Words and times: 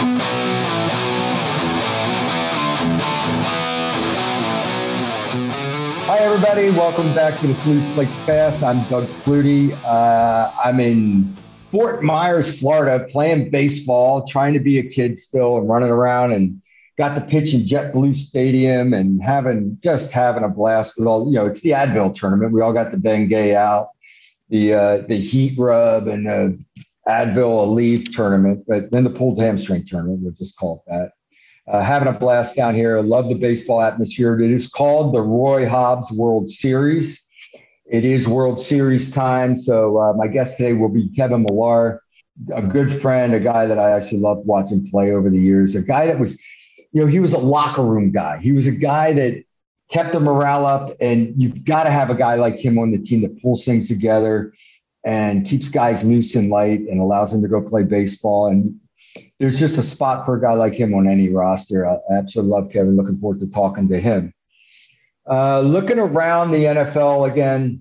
Hi, 0.00 0.06
everybody. 6.20 6.70
Welcome 6.70 7.14
back 7.14 7.38
to 7.42 7.48
the 7.48 7.52
Flutie 7.52 7.84
Flakes 7.92 8.24
Cast. 8.24 8.64
I'm 8.64 8.88
Doug 8.88 9.08
Flutie. 9.08 9.78
Uh, 9.84 10.50
I'm 10.64 10.80
in 10.80 11.36
Fort 11.70 12.02
Myers, 12.02 12.58
Florida, 12.58 13.06
playing 13.10 13.50
baseball, 13.50 14.26
trying 14.26 14.54
to 14.54 14.58
be 14.58 14.78
a 14.78 14.82
kid 14.82 15.18
still 15.18 15.58
and 15.58 15.68
running 15.68 15.90
around 15.90 16.32
and 16.32 16.62
got 16.96 17.14
to 17.16 17.20
pitch 17.20 17.52
in 17.52 17.60
JetBlue 17.60 18.16
Stadium 18.16 18.94
and 18.94 19.22
having 19.22 19.76
just 19.82 20.12
having 20.12 20.44
a 20.44 20.48
blast 20.48 20.96
with 20.96 21.06
all, 21.06 21.26
you 21.26 21.34
know, 21.34 21.44
it's 21.44 21.60
the 21.60 21.72
Advil 21.72 22.14
tournament. 22.14 22.54
We 22.54 22.62
all 22.62 22.72
got 22.72 22.90
the 22.90 22.96
Bengay 22.96 23.54
out, 23.54 23.90
the 24.48 24.72
uh, 24.72 24.98
the 25.02 25.16
heat 25.16 25.58
rub 25.58 26.08
and 26.08 26.26
the 26.26 26.58
Advil 27.08 27.66
Aleve 27.66 28.14
tournament, 28.14 28.64
but 28.68 28.90
then 28.90 29.04
the 29.04 29.10
pulled 29.10 29.40
hamstring 29.40 29.84
tournament, 29.86 30.20
we'll 30.22 30.32
just 30.32 30.56
call 30.56 30.84
it 30.86 30.90
that. 30.90 31.12
Uh, 31.68 31.82
having 31.82 32.08
a 32.08 32.12
blast 32.12 32.56
down 32.56 32.74
here. 32.74 33.00
Love 33.00 33.28
the 33.28 33.34
baseball 33.34 33.80
atmosphere. 33.80 34.40
It 34.40 34.50
is 34.50 34.66
called 34.66 35.14
the 35.14 35.22
Roy 35.22 35.68
Hobbs 35.68 36.10
World 36.10 36.48
Series. 36.48 37.22
It 37.86 38.04
is 38.04 38.26
World 38.26 38.60
Series 38.60 39.12
time. 39.12 39.56
So 39.56 39.98
uh, 39.98 40.12
my 40.14 40.26
guest 40.26 40.56
today 40.56 40.72
will 40.72 40.88
be 40.88 41.08
Kevin 41.10 41.44
Millar, 41.48 42.02
a 42.52 42.62
good 42.62 42.92
friend, 42.92 43.34
a 43.34 43.40
guy 43.40 43.66
that 43.66 43.78
I 43.78 43.92
actually 43.92 44.20
loved 44.20 44.46
watching 44.46 44.88
play 44.90 45.12
over 45.12 45.30
the 45.30 45.40
years, 45.40 45.74
a 45.76 45.82
guy 45.82 46.06
that 46.06 46.18
was, 46.18 46.40
you 46.92 47.00
know, 47.00 47.06
he 47.06 47.20
was 47.20 47.34
a 47.34 47.38
locker 47.38 47.84
room 47.84 48.10
guy. 48.10 48.38
He 48.38 48.52
was 48.52 48.66
a 48.66 48.72
guy 48.72 49.12
that 49.12 49.44
kept 49.92 50.12
the 50.12 50.20
morale 50.20 50.66
up. 50.66 50.96
And 51.00 51.34
you've 51.36 51.64
got 51.64 51.84
to 51.84 51.90
have 51.90 52.10
a 52.10 52.14
guy 52.14 52.34
like 52.34 52.58
him 52.58 52.78
on 52.78 52.90
the 52.90 52.98
team 52.98 53.22
that 53.22 53.40
pulls 53.40 53.64
things 53.64 53.86
together 53.88 54.52
and 55.04 55.46
keeps 55.46 55.68
guys 55.68 56.04
loose 56.04 56.34
and 56.34 56.50
light 56.50 56.80
and 56.80 57.00
allows 57.00 57.32
them 57.32 57.42
to 57.42 57.48
go 57.48 57.60
play 57.60 57.82
baseball. 57.82 58.48
And 58.48 58.78
there's 59.38 59.58
just 59.58 59.78
a 59.78 59.82
spot 59.82 60.26
for 60.26 60.36
a 60.36 60.40
guy 60.40 60.52
like 60.52 60.74
him 60.74 60.94
on 60.94 61.08
any 61.08 61.30
roster. 61.30 61.88
I 61.88 61.98
absolutely 62.12 62.52
love 62.52 62.70
Kevin. 62.70 62.96
Looking 62.96 63.18
forward 63.18 63.40
to 63.40 63.50
talking 63.50 63.88
to 63.88 63.98
him. 63.98 64.34
Uh, 65.28 65.60
looking 65.60 65.98
around 65.98 66.50
the 66.50 66.64
NFL 66.64 67.30
again, 67.30 67.80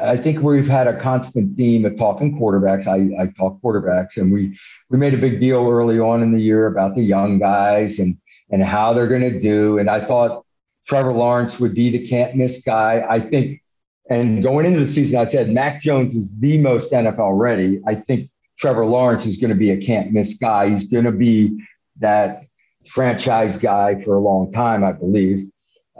I 0.00 0.16
think 0.16 0.42
we've 0.42 0.66
had 0.66 0.88
a 0.88 1.00
constant 1.00 1.56
theme 1.56 1.84
of 1.84 1.96
talking 1.96 2.38
quarterbacks. 2.38 2.86
I, 2.86 3.22
I 3.22 3.28
talk 3.28 3.60
quarterbacks, 3.62 4.18
and 4.18 4.32
we 4.32 4.58
we 4.90 4.98
made 4.98 5.14
a 5.14 5.18
big 5.18 5.40
deal 5.40 5.66
early 5.68 5.98
on 5.98 6.22
in 6.22 6.32
the 6.32 6.42
year 6.42 6.66
about 6.66 6.94
the 6.94 7.02
young 7.02 7.38
guys 7.38 7.98
and 7.98 8.18
and 8.50 8.62
how 8.62 8.92
they're 8.92 9.08
going 9.08 9.22
to 9.22 9.40
do. 9.40 9.78
And 9.78 9.88
I 9.88 10.00
thought 10.00 10.44
Trevor 10.86 11.12
Lawrence 11.12 11.58
would 11.58 11.74
be 11.74 11.90
the 11.90 12.06
can't 12.06 12.36
miss 12.36 12.62
guy. 12.62 13.04
I 13.08 13.20
think, 13.20 13.62
and 14.08 14.42
going 14.42 14.66
into 14.66 14.80
the 14.80 14.86
season, 14.86 15.18
I 15.18 15.24
said 15.24 15.50
Mac 15.50 15.82
Jones 15.82 16.14
is 16.14 16.36
the 16.38 16.58
most 16.58 16.92
NFL 16.92 17.38
ready. 17.38 17.80
I 17.86 17.94
think 17.94 18.30
Trevor 18.58 18.86
Lawrence 18.86 19.26
is 19.26 19.38
going 19.38 19.50
to 19.50 19.56
be 19.56 19.70
a 19.70 19.76
can't 19.76 20.12
miss 20.12 20.34
guy. 20.34 20.68
He's 20.68 20.88
going 20.90 21.04
to 21.04 21.12
be 21.12 21.60
that 21.98 22.44
franchise 22.88 23.58
guy 23.58 24.02
for 24.02 24.16
a 24.16 24.20
long 24.20 24.52
time, 24.52 24.84
I 24.84 24.92
believe. 24.92 25.48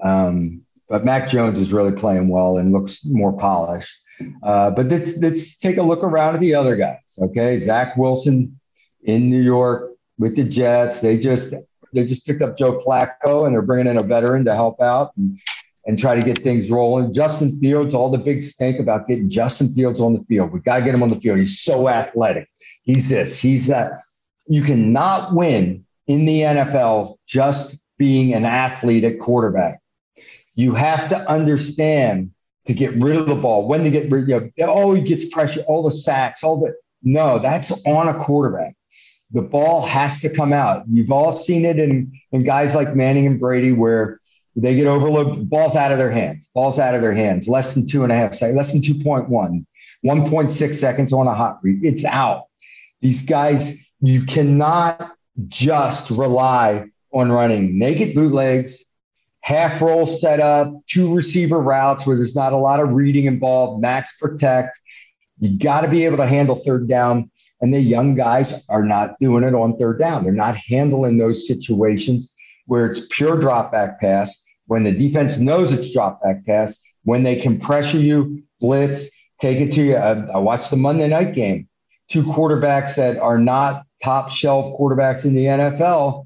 Um, 0.02 0.62
but 0.88 1.04
Mac 1.04 1.28
Jones 1.28 1.58
is 1.58 1.72
really 1.72 1.92
playing 1.92 2.28
well 2.28 2.58
and 2.58 2.72
looks 2.72 3.04
more 3.04 3.32
polished. 3.32 3.98
Uh, 4.42 4.70
but 4.70 4.86
let's 4.86 5.18
let's 5.18 5.58
take 5.58 5.76
a 5.76 5.82
look 5.82 6.02
around 6.02 6.34
at 6.34 6.40
the 6.40 6.54
other 6.54 6.76
guys. 6.76 7.18
Okay, 7.18 7.58
Zach 7.58 7.96
Wilson 7.96 8.58
in 9.02 9.28
New 9.28 9.42
York 9.42 9.92
with 10.18 10.36
the 10.36 10.44
Jets. 10.44 11.00
They 11.00 11.18
just 11.18 11.52
they 11.92 12.04
just 12.04 12.26
picked 12.26 12.40
up 12.40 12.56
Joe 12.56 12.80
Flacco 12.80 13.46
and 13.46 13.54
they're 13.54 13.62
bringing 13.62 13.88
in 13.88 13.98
a 13.98 14.02
veteran 14.02 14.44
to 14.44 14.54
help 14.54 14.80
out. 14.80 15.12
And 15.16 15.38
and 15.86 15.98
try 15.98 16.14
to 16.14 16.22
get 16.22 16.42
things 16.42 16.70
rolling. 16.70 17.14
Justin 17.14 17.58
Fields, 17.60 17.94
all 17.94 18.10
the 18.10 18.18
big 18.18 18.44
stink 18.44 18.80
about 18.80 19.06
getting 19.06 19.30
Justin 19.30 19.72
Fields 19.72 20.00
on 20.00 20.14
the 20.14 20.24
field. 20.24 20.52
We 20.52 20.60
got 20.60 20.78
to 20.78 20.84
get 20.84 20.94
him 20.94 21.02
on 21.02 21.10
the 21.10 21.20
field. 21.20 21.38
He's 21.38 21.60
so 21.60 21.88
athletic. 21.88 22.48
He's 22.82 23.08
this, 23.08 23.38
he's 23.38 23.68
that. 23.68 24.00
You 24.48 24.62
cannot 24.62 25.34
win 25.34 25.84
in 26.06 26.24
the 26.24 26.40
NFL 26.40 27.16
just 27.26 27.80
being 27.98 28.34
an 28.34 28.44
athlete 28.44 29.04
at 29.04 29.18
quarterback. 29.18 29.80
You 30.54 30.74
have 30.74 31.08
to 31.08 31.30
understand 31.30 32.30
to 32.66 32.74
get 32.74 32.94
rid 32.96 33.16
of 33.16 33.26
the 33.26 33.34
ball, 33.34 33.68
when 33.68 33.84
to 33.84 33.90
get 33.90 34.10
rid, 34.10 34.28
you 34.28 34.50
know, 34.58 34.72
oh, 34.72 34.94
he 34.94 35.02
gets 35.02 35.28
pressure, 35.28 35.62
all 35.68 35.82
the 35.82 35.90
sacks, 35.90 36.42
all 36.42 36.60
the, 36.60 36.74
no, 37.02 37.38
that's 37.38 37.70
on 37.86 38.08
a 38.08 38.18
quarterback. 38.18 38.74
The 39.32 39.42
ball 39.42 39.82
has 39.86 40.20
to 40.20 40.32
come 40.32 40.52
out. 40.52 40.84
You've 40.88 41.12
all 41.12 41.32
seen 41.32 41.64
it 41.64 41.78
in, 41.78 42.12
in 42.32 42.44
guys 42.44 42.74
like 42.74 42.94
Manning 42.94 43.26
and 43.26 43.38
Brady 43.38 43.72
where 43.72 44.20
they 44.56 44.74
get 44.74 44.86
overlooked. 44.86 45.48
Balls 45.48 45.76
out 45.76 45.92
of 45.92 45.98
their 45.98 46.10
hands. 46.10 46.50
Balls 46.54 46.78
out 46.78 46.94
of 46.94 47.02
their 47.02 47.12
hands. 47.12 47.46
Less 47.46 47.74
than 47.74 47.86
two 47.86 48.02
and 48.02 48.12
a 48.12 48.16
half 48.16 48.34
seconds. 48.34 48.56
Less 48.56 48.72
than 48.72 48.80
2.1. 48.80 49.66
1.6 50.04 50.74
seconds 50.74 51.12
on 51.12 51.26
a 51.26 51.34
hot 51.34 51.58
read. 51.62 51.84
It's 51.84 52.04
out. 52.04 52.44
These 53.02 53.26
guys, 53.26 53.78
you 54.00 54.24
cannot 54.24 55.12
just 55.48 56.10
rely 56.10 56.86
on 57.12 57.30
running 57.30 57.78
naked 57.78 58.14
bootlegs, 58.14 58.82
half 59.40 59.80
roll 59.82 60.06
setup, 60.06 60.72
two 60.86 61.14
receiver 61.14 61.60
routes 61.60 62.06
where 62.06 62.16
there's 62.16 62.34
not 62.34 62.52
a 62.52 62.56
lot 62.56 62.80
of 62.80 62.90
reading 62.90 63.26
involved, 63.26 63.82
max 63.82 64.16
protect. 64.18 64.80
You 65.38 65.58
got 65.58 65.82
to 65.82 65.88
be 65.88 66.06
able 66.06 66.16
to 66.16 66.26
handle 66.26 66.56
third 66.56 66.88
down. 66.88 67.30
And 67.60 67.72
the 67.72 67.80
young 67.80 68.14
guys 68.14 68.66
are 68.68 68.84
not 68.84 69.18
doing 69.18 69.42
it 69.42 69.54
on 69.54 69.78
third 69.78 69.98
down. 69.98 70.24
They're 70.24 70.32
not 70.32 70.56
handling 70.56 71.16
those 71.16 71.46
situations 71.46 72.34
where 72.66 72.86
it's 72.86 73.06
pure 73.10 73.38
drop 73.38 73.72
back 73.72 73.98
pass 73.98 74.45
when 74.66 74.84
the 74.84 74.92
defense 74.92 75.38
knows 75.38 75.72
it's 75.72 75.92
drop 75.92 76.22
back 76.22 76.44
pass, 76.44 76.80
when 77.04 77.22
they 77.22 77.36
can 77.36 77.58
pressure 77.58 77.98
you, 77.98 78.42
blitz, 78.60 79.08
take 79.40 79.60
it 79.60 79.72
to 79.74 79.82
you. 79.82 79.96
I, 79.96 80.10
uh, 80.10 80.30
I 80.34 80.38
watched 80.38 80.70
the 80.70 80.76
Monday 80.76 81.08
night 81.08 81.34
game. 81.34 81.68
Two 82.08 82.22
quarterbacks 82.22 82.94
that 82.96 83.16
are 83.18 83.38
not 83.38 83.84
top 84.02 84.30
shelf 84.30 84.78
quarterbacks 84.78 85.24
in 85.24 85.34
the 85.34 85.44
NFL. 85.44 86.24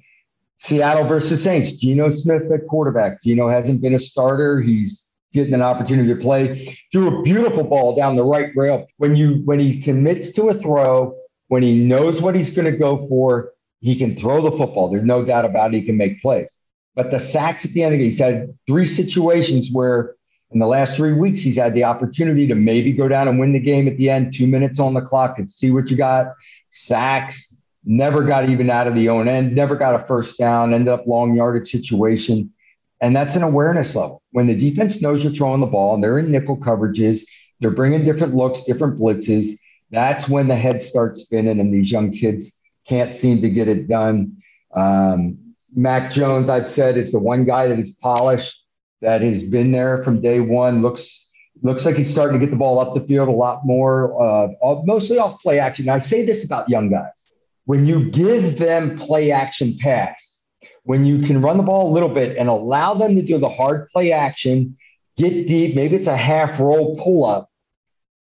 Seattle 0.56 1.04
versus 1.04 1.42
Saints. 1.42 1.72
Geno 1.72 2.10
Smith 2.10 2.50
at 2.52 2.66
quarterback. 2.66 3.22
Geno 3.22 3.48
hasn't 3.48 3.80
been 3.80 3.94
a 3.94 3.98
starter. 3.98 4.60
He's 4.60 5.10
getting 5.32 5.54
an 5.54 5.62
opportunity 5.62 6.08
to 6.08 6.20
play. 6.20 6.78
Threw 6.92 7.20
a 7.20 7.22
beautiful 7.22 7.64
ball 7.64 7.96
down 7.96 8.16
the 8.16 8.24
right 8.24 8.50
rail. 8.54 8.86
When 8.98 9.16
you 9.16 9.42
when 9.44 9.58
he 9.58 9.80
commits 9.80 10.32
to 10.34 10.48
a 10.48 10.54
throw, 10.54 11.14
when 11.48 11.62
he 11.62 11.78
knows 11.78 12.20
what 12.20 12.34
he's 12.34 12.54
going 12.54 12.70
to 12.70 12.76
go 12.76 13.06
for, 13.08 13.52
he 13.80 13.96
can 13.96 14.16
throw 14.16 14.42
the 14.42 14.50
football. 14.50 14.90
There's 14.90 15.04
no 15.04 15.24
doubt 15.24 15.44
about 15.44 15.72
it. 15.72 15.78
He 15.78 15.86
can 15.86 15.96
make 15.96 16.20
plays. 16.20 16.59
But 17.00 17.12
the 17.12 17.18
sacks 17.18 17.64
at 17.64 17.70
the 17.70 17.82
end 17.82 17.94
of 17.94 17.98
the 17.98 18.04
game, 18.04 18.10
he's 18.10 18.18
had 18.18 18.54
three 18.66 18.84
situations 18.84 19.70
where 19.72 20.16
in 20.50 20.58
the 20.58 20.66
last 20.66 20.96
three 20.96 21.14
weeks, 21.14 21.40
he's 21.40 21.56
had 21.56 21.72
the 21.72 21.82
opportunity 21.82 22.46
to 22.46 22.54
maybe 22.54 22.92
go 22.92 23.08
down 23.08 23.26
and 23.26 23.40
win 23.40 23.54
the 23.54 23.58
game 23.58 23.88
at 23.88 23.96
the 23.96 24.10
end, 24.10 24.34
two 24.34 24.46
minutes 24.46 24.78
on 24.78 24.92
the 24.92 25.00
clock 25.00 25.38
and 25.38 25.50
see 25.50 25.70
what 25.70 25.90
you 25.90 25.96
got. 25.96 26.34
Sacks, 26.68 27.56
never 27.86 28.22
got 28.22 28.50
even 28.50 28.68
out 28.68 28.86
of 28.86 28.94
the 28.94 29.08
own 29.08 29.28
end, 29.28 29.54
never 29.54 29.76
got 29.76 29.94
a 29.94 29.98
first 29.98 30.38
down, 30.38 30.74
ended 30.74 30.88
up 30.88 31.06
long 31.06 31.34
yardage 31.34 31.70
situation. 31.70 32.52
And 33.00 33.16
that's 33.16 33.34
an 33.34 33.44
awareness 33.44 33.96
level. 33.96 34.20
When 34.32 34.46
the 34.46 34.54
defense 34.54 35.00
knows 35.00 35.24
you're 35.24 35.32
throwing 35.32 35.62
the 35.62 35.66
ball 35.68 35.94
and 35.94 36.04
they're 36.04 36.18
in 36.18 36.30
nickel 36.30 36.58
coverages, 36.58 37.22
they're 37.60 37.70
bringing 37.70 38.04
different 38.04 38.34
looks, 38.34 38.64
different 38.64 38.98
blitzes. 38.98 39.58
That's 39.90 40.28
when 40.28 40.48
the 40.48 40.56
head 40.56 40.82
starts 40.82 41.22
spinning 41.22 41.60
and 41.60 41.72
these 41.72 41.90
young 41.90 42.12
kids 42.12 42.60
can't 42.86 43.14
seem 43.14 43.40
to 43.40 43.48
get 43.48 43.68
it 43.68 43.88
done. 43.88 44.36
Um, 44.74 45.49
Mac 45.74 46.10
Jones, 46.10 46.48
I've 46.48 46.68
said, 46.68 46.96
is 46.96 47.12
the 47.12 47.18
one 47.18 47.44
guy 47.44 47.68
that 47.68 47.78
is 47.78 47.92
polished, 47.92 48.64
that 49.00 49.22
has 49.22 49.44
been 49.44 49.72
there 49.72 50.02
from 50.02 50.20
day 50.20 50.40
one. 50.40 50.82
Looks 50.82 51.28
looks 51.62 51.84
like 51.84 51.96
he's 51.96 52.10
starting 52.10 52.38
to 52.38 52.44
get 52.44 52.50
the 52.50 52.56
ball 52.56 52.78
up 52.78 52.94
the 52.94 53.02
field 53.02 53.28
a 53.28 53.32
lot 53.32 53.66
more, 53.66 54.20
uh, 54.22 54.48
mostly 54.84 55.18
off 55.18 55.40
play 55.42 55.58
action. 55.58 55.86
Now, 55.86 55.94
I 55.94 55.98
say 55.98 56.24
this 56.24 56.44
about 56.44 56.68
young 56.68 56.90
guys: 56.90 57.32
when 57.64 57.86
you 57.86 58.10
give 58.10 58.58
them 58.58 58.98
play 58.98 59.30
action 59.30 59.76
pass, 59.78 60.42
when 60.84 61.04
you 61.04 61.20
can 61.20 61.40
run 61.40 61.56
the 61.56 61.62
ball 61.62 61.90
a 61.90 61.92
little 61.92 62.08
bit 62.08 62.36
and 62.36 62.48
allow 62.48 62.94
them 62.94 63.14
to 63.14 63.22
do 63.22 63.38
the 63.38 63.48
hard 63.48 63.88
play 63.88 64.12
action, 64.12 64.76
get 65.16 65.48
deep, 65.48 65.74
maybe 65.74 65.96
it's 65.96 66.08
a 66.08 66.16
half 66.16 66.58
roll 66.60 66.96
pull 66.96 67.24
up, 67.24 67.50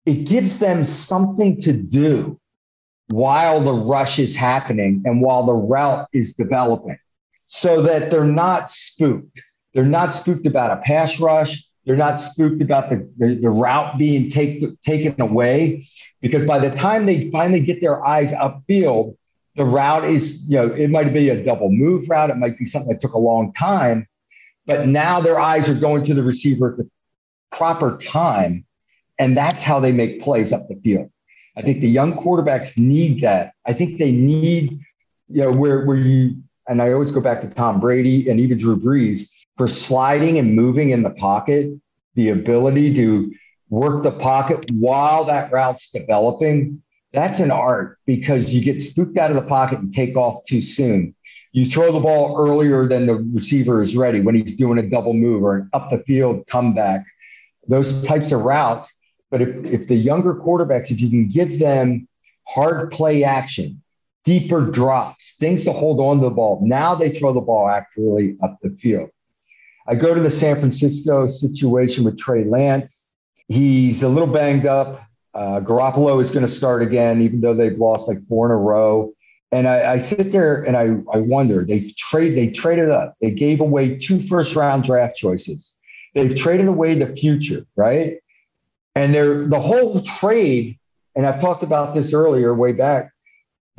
it 0.05 0.27
gives 0.27 0.59
them 0.59 0.83
something 0.83 1.61
to 1.61 1.73
do 1.73 2.39
while 3.07 3.59
the 3.59 3.73
rush 3.73 4.19
is 4.19 4.35
happening 4.35 5.01
and 5.05 5.21
while 5.21 5.45
the 5.45 5.53
route 5.53 6.07
is 6.13 6.33
developing 6.33 6.97
so 7.49 7.81
that 7.81 8.09
they're 8.09 8.23
not 8.23 8.71
spooked. 8.71 9.41
They're 9.73 9.85
not 9.85 10.13
spooked 10.13 10.47
about 10.47 10.77
a 10.77 10.81
pass 10.81 11.19
rush. 11.19 11.63
They're 11.85 11.97
not 11.97 12.21
spooked 12.21 12.61
about 12.61 12.89
the, 12.89 13.11
the, 13.17 13.35
the 13.35 13.49
route 13.49 13.97
being 13.97 14.29
take, 14.29 14.61
taken 14.83 15.19
away 15.19 15.87
because 16.21 16.45
by 16.45 16.59
the 16.59 16.73
time 16.75 17.05
they 17.05 17.29
finally 17.31 17.59
get 17.59 17.81
their 17.81 18.05
eyes 18.05 18.31
upfield, 18.33 19.15
the 19.55 19.65
route 19.65 20.05
is, 20.05 20.47
you 20.47 20.57
know, 20.57 20.67
it 20.67 20.89
might 20.89 21.11
be 21.11 21.29
a 21.29 21.43
double 21.43 21.71
move 21.71 22.07
route. 22.07 22.29
It 22.29 22.37
might 22.37 22.57
be 22.57 22.65
something 22.65 22.91
that 22.93 23.01
took 23.01 23.13
a 23.13 23.19
long 23.19 23.51
time, 23.53 24.07
but 24.65 24.87
now 24.87 25.19
their 25.19 25.39
eyes 25.39 25.67
are 25.69 25.73
going 25.73 26.03
to 26.05 26.13
the 26.13 26.23
receiver 26.23 26.71
at 26.71 26.77
the 26.77 26.89
proper 27.51 27.97
time. 27.97 28.65
And 29.17 29.35
that's 29.35 29.63
how 29.63 29.79
they 29.79 29.91
make 29.91 30.21
plays 30.21 30.53
up 30.53 30.67
the 30.69 30.75
field. 30.75 31.09
I 31.57 31.61
think 31.61 31.81
the 31.81 31.89
young 31.89 32.13
quarterbacks 32.13 32.77
need 32.77 33.21
that. 33.21 33.53
I 33.65 33.73
think 33.73 33.97
they 33.97 34.11
need, 34.11 34.79
you 35.27 35.41
know, 35.41 35.51
where, 35.51 35.83
where 35.85 35.97
you 35.97 36.43
and 36.69 36.81
I 36.81 36.93
always 36.93 37.11
go 37.11 37.19
back 37.19 37.41
to 37.41 37.49
Tom 37.49 37.79
Brady 37.79 38.29
and 38.29 38.39
even 38.39 38.59
Drew 38.59 38.79
Brees 38.79 39.29
for 39.57 39.67
sliding 39.67 40.37
and 40.37 40.55
moving 40.55 40.91
in 40.91 41.01
the 41.01 41.09
pocket, 41.09 41.73
the 42.13 42.29
ability 42.29 42.93
to 42.93 43.33
work 43.69 44.03
the 44.03 44.11
pocket 44.11 44.69
while 44.71 45.25
that 45.25 45.51
route's 45.51 45.89
developing. 45.89 46.81
That's 47.11 47.39
an 47.39 47.49
art 47.49 47.97
because 48.05 48.53
you 48.53 48.63
get 48.63 48.83
spooked 48.83 49.17
out 49.17 49.31
of 49.31 49.35
the 49.35 49.49
pocket 49.49 49.79
and 49.79 49.93
take 49.93 50.15
off 50.15 50.43
too 50.45 50.61
soon. 50.61 51.15
You 51.51 51.65
throw 51.65 51.91
the 51.91 51.99
ball 51.99 52.39
earlier 52.39 52.87
than 52.87 53.07
the 53.07 53.15
receiver 53.15 53.81
is 53.81 53.97
ready 53.97 54.21
when 54.21 54.35
he's 54.35 54.55
doing 54.55 54.77
a 54.77 54.87
double 54.87 55.13
move 55.13 55.43
or 55.43 55.55
an 55.55 55.69
up 55.73 55.89
the 55.89 56.03
field 56.03 56.45
comeback, 56.45 57.03
those 57.67 58.05
types 58.05 58.31
of 58.31 58.41
routes. 58.41 58.95
But 59.31 59.41
if, 59.41 59.65
if 59.65 59.87
the 59.87 59.95
younger 59.95 60.35
quarterbacks, 60.35 60.91
if 60.91 61.01
you 61.01 61.09
can 61.09 61.29
give 61.29 61.57
them 61.57 62.07
hard 62.47 62.91
play 62.91 63.23
action, 63.23 63.78
deeper 64.25 64.69
drops, 64.69 65.35
things 65.37 65.65
to 65.65 65.71
hold 65.71 65.99
on 65.99 66.19
to 66.19 66.25
the 66.25 66.31
ball, 66.31 66.59
now 66.63 66.95
they 66.95 67.09
throw 67.09 67.33
the 67.33 67.41
ball 67.41 67.69
accurately 67.69 68.37
up 68.43 68.57
the 68.61 68.69
field. 68.69 69.09
I 69.87 69.95
go 69.95 70.13
to 70.13 70.21
the 70.21 70.29
San 70.29 70.59
Francisco 70.59 71.27
situation 71.29 72.03
with 72.03 72.17
Trey 72.17 72.43
Lance. 72.43 73.11
He's 73.47 74.03
a 74.03 74.09
little 74.09 74.31
banged 74.31 74.67
up. 74.67 75.03
Uh, 75.33 75.61
Garoppolo 75.61 76.21
is 76.21 76.31
going 76.31 76.45
to 76.45 76.51
start 76.51 76.81
again, 76.81 77.21
even 77.21 77.41
though 77.41 77.53
they've 77.53 77.77
lost 77.77 78.07
like 78.07 78.19
four 78.27 78.45
in 78.45 78.51
a 78.51 78.57
row. 78.57 79.13
And 79.51 79.67
I, 79.67 79.93
I 79.93 79.97
sit 79.97 80.31
there 80.31 80.61
and 80.61 80.77
I, 80.77 80.97
I 81.11 81.21
wonder 81.21 81.65
they 81.65 81.83
trade 81.97 82.35
they 82.35 82.51
traded 82.51 82.89
up. 82.89 83.15
They 83.19 83.31
gave 83.31 83.61
away 83.61 83.97
two 83.97 84.19
first 84.19 84.55
round 84.55 84.83
draft 84.83 85.17
choices. 85.17 85.75
They've 86.13 86.35
traded 86.35 86.67
away 86.67 86.93
the 86.95 87.15
future, 87.15 87.65
right? 87.75 88.17
And 88.95 89.13
they're 89.13 89.47
the 89.47 89.59
whole 89.59 90.01
trade, 90.01 90.77
and 91.15 91.25
I've 91.25 91.39
talked 91.39 91.63
about 91.63 91.95
this 91.95 92.13
earlier, 92.13 92.53
way 92.53 92.73
back. 92.73 93.11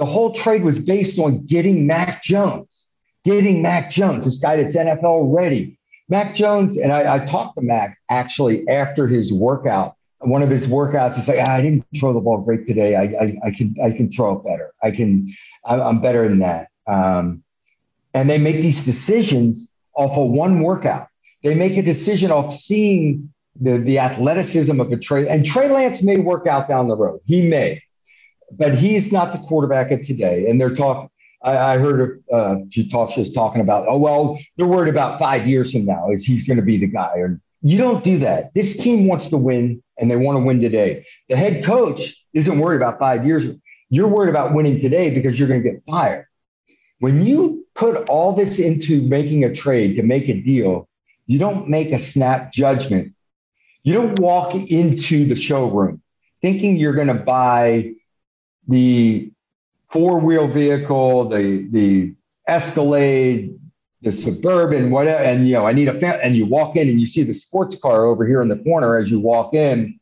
The 0.01 0.07
whole 0.07 0.33
trade 0.33 0.65
was 0.65 0.85
based 0.85 1.19
on 1.21 1.47
getting 1.47 1.87
Mac 1.87 2.23
Jones, 2.25 2.89
getting 3.25 3.63
Mac 3.63 3.91
Jones, 3.91 4.25
this 4.25 4.41
guy 4.41 4.57
that's 4.57 4.77
NFL 4.77 5.33
ready. 5.33 5.79
Mac 6.09 6.35
Jones, 6.35 6.77
and 6.77 6.93
I, 6.93 7.15
I 7.15 7.27
talked 7.27 7.57
to 7.57 7.63
Mac 7.63 7.97
actually 8.11 8.67
after 8.69 9.07
his 9.07 9.33
workout 9.33 9.95
one 10.21 10.43
of 10.43 10.51
his 10.51 10.67
workouts 10.67 11.19
is 11.19 11.29
like, 11.29 11.39
ah, 11.41 11.53
I 11.53 11.63
didn't 11.63 11.85
throw 11.99 12.13
the 12.13 12.21
ball 12.21 12.39
great 12.39 12.67
today. 12.67 12.95
I, 12.95 13.03
I, 13.03 13.39
I, 13.45 13.51
can 13.51 13.75
I 13.83 13.91
can 13.91 14.11
throw 14.11 14.37
it 14.37 14.45
better. 14.45 14.73
I 14.83 14.91
can 14.91 15.35
I'm 15.65 16.01
better 16.01 16.29
than 16.29 16.41
that. 16.41 16.69
Um, 16.87 17.43
and 18.13 18.29
they 18.29 18.39
make 18.39 18.57
these 18.57 18.85
decisions 18.85 19.71
off 19.95 20.17
of 20.17 20.31
one 20.31 20.61
workout. 20.61 21.09
They 21.43 21.55
make 21.55 21.77
a 21.77 21.83
decision 21.83 22.31
off 22.31 22.53
seeing 22.53 23.33
the 23.61 23.79
the 23.79 23.99
athleticism 23.99 24.79
of 24.79 24.93
a 24.93 24.97
Trey. 24.97 25.27
And 25.29 25.45
Trey 25.45 25.69
Lance 25.69 26.03
may 26.03 26.19
work 26.19 26.47
out 26.47 26.69
down 26.69 26.89
the 26.89 26.97
road. 26.97 27.21
He 27.25 27.49
may, 27.49 27.83
but 28.53 28.77
he's 28.77 29.13
not 29.13 29.33
the 29.33 29.39
quarterback 29.39 29.91
of 29.91 30.05
today. 30.07 30.49
And 30.49 30.61
they're 30.61 30.75
talking. 30.75 31.09
I, 31.43 31.79
heard 31.79 32.23
uh, 32.31 32.57
talks 32.91 33.15
just 33.15 33.33
talking 33.33 33.63
about, 33.63 33.87
oh 33.89 33.97
well, 33.97 34.39
they're 34.59 34.67
worried 34.67 34.91
about 34.91 35.19
five 35.19 35.47
years 35.47 35.73
from 35.73 35.87
now 35.87 36.11
is 36.11 36.23
he's 36.23 36.47
going 36.47 36.59
to 36.59 36.63
be 36.63 36.77
the 36.77 36.87
guy. 36.87 37.15
Or 37.17 37.41
you 37.63 37.79
don't 37.79 38.05
do 38.05 38.19
that. 38.19 38.53
This 38.53 38.77
team 38.77 39.07
wants 39.07 39.31
to 39.31 39.39
win 39.39 39.83
and 39.99 40.11
they 40.11 40.17
want 40.17 40.37
to 40.37 40.45
win 40.45 40.61
today. 40.61 41.07
The 41.31 41.37
head 41.37 41.65
coach 41.65 42.23
isn't 42.35 42.59
worried 42.59 42.77
about 42.77 42.99
five 42.99 43.27
years. 43.27 43.47
You're 43.89 44.09
worried 44.09 44.29
about 44.29 44.53
winning 44.53 44.81
today 44.81 45.15
because 45.15 45.39
you're 45.39 45.49
going 45.49 45.63
to 45.63 45.71
get 45.71 45.83
fired. 45.85 46.27
When 46.99 47.25
you 47.25 47.67
put 47.75 48.07
all 48.11 48.35
this 48.35 48.59
into 48.59 49.01
making 49.09 49.45
a 49.45 49.55
trade 49.55 49.97
to 49.97 50.03
make 50.03 50.29
a 50.29 50.39
deal, 50.41 50.91
you 51.27 51.39
don't 51.39 51.69
make 51.69 51.91
a 51.93 51.99
snap 51.99 52.53
judgment. 52.53 53.15
You 53.83 53.95
don't 53.95 54.21
walk 54.21 54.55
into 54.55 55.25
the 55.25 55.37
showroom 55.37 56.03
thinking 56.43 56.77
you're 56.77 56.95
going 56.95 57.09
to 57.09 57.15
buy 57.15 57.95
the 58.71 59.31
four 59.87 60.21
wheel 60.21 60.47
vehicle, 60.49 61.29
the, 61.29 61.69
the 61.71 62.15
Escalade, 62.47 63.59
the 64.03 64.13
suburban, 64.13 64.91
whatever, 64.91 65.23
and 65.23 65.47
you 65.47 65.55
know, 65.55 65.67
I 65.67 65.73
need 65.73 65.89
a 65.89 66.01
fan, 66.01 66.19
and 66.23 66.35
you 66.35 66.47
walk 66.47 66.77
in 66.77 66.89
and 66.89 66.99
you 66.99 67.07
see 67.07 67.23
the 67.23 67.35
sports 67.35 67.79
car 67.81 68.05
over 68.05 68.27
here 68.27 68.41
in 68.41 68.49
the 68.49 68.57
corner 68.57 68.97
as 68.97 69.11
you 69.11 69.21
walk 69.21 69.53
in, 69.53 69.99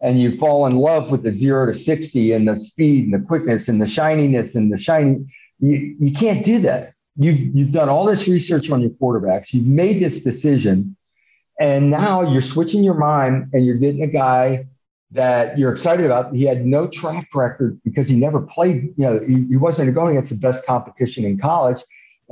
and 0.00 0.20
you 0.20 0.32
fall 0.36 0.66
in 0.66 0.76
love 0.76 1.10
with 1.10 1.22
the 1.22 1.32
zero 1.32 1.66
to 1.66 1.74
60 1.74 2.32
and 2.32 2.48
the 2.48 2.56
speed 2.56 3.04
and 3.04 3.14
the 3.14 3.26
quickness 3.26 3.68
and 3.68 3.80
the 3.80 3.86
shininess 3.86 4.54
and 4.54 4.72
the 4.72 4.78
shiny. 4.78 5.26
You, 5.58 5.96
you 5.98 6.12
can't 6.12 6.44
do 6.44 6.60
that. 6.60 6.94
You've 7.16 7.40
you've 7.54 7.72
done 7.72 7.88
all 7.88 8.06
this 8.06 8.26
research 8.26 8.70
on 8.70 8.80
your 8.80 8.90
quarterbacks, 8.90 9.52
you've 9.52 9.66
made 9.66 10.00
this 10.00 10.22
decision, 10.22 10.96
and 11.60 11.90
now 11.90 12.22
you're 12.22 12.40
switching 12.40 12.82
your 12.82 12.94
mind 12.94 13.50
and 13.52 13.66
you're 13.66 13.76
getting 13.76 14.02
a 14.02 14.06
guy 14.06 14.66
that 15.12 15.58
you're 15.58 15.72
excited 15.72 16.06
about. 16.06 16.34
He 16.34 16.44
had 16.44 16.66
no 16.66 16.86
track 16.86 17.28
record 17.34 17.80
because 17.84 18.08
he 18.08 18.18
never 18.18 18.40
played, 18.40 18.94
you 18.96 19.04
know, 19.04 19.20
he, 19.20 19.44
he 19.46 19.56
wasn't 19.56 19.94
going 19.94 20.16
against 20.16 20.32
the 20.32 20.38
best 20.38 20.66
competition 20.66 21.24
in 21.24 21.38
college 21.38 21.82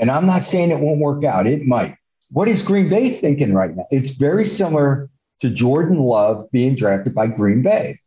and 0.00 0.10
I'm 0.10 0.26
not 0.26 0.44
saying 0.44 0.70
it 0.70 0.80
won't 0.80 0.98
work 0.98 1.24
out, 1.24 1.46
it 1.46 1.66
might. 1.66 1.96
What 2.32 2.48
is 2.48 2.62
Green 2.62 2.88
Bay 2.88 3.10
thinking 3.10 3.52
right 3.52 3.76
now? 3.76 3.86
It's 3.90 4.12
very 4.12 4.46
similar 4.46 5.10
to 5.40 5.50
Jordan 5.50 5.98
Love 5.98 6.50
being 6.50 6.74
drafted 6.74 7.14
by 7.14 7.26
Green 7.26 7.62
Bay. 7.62 7.98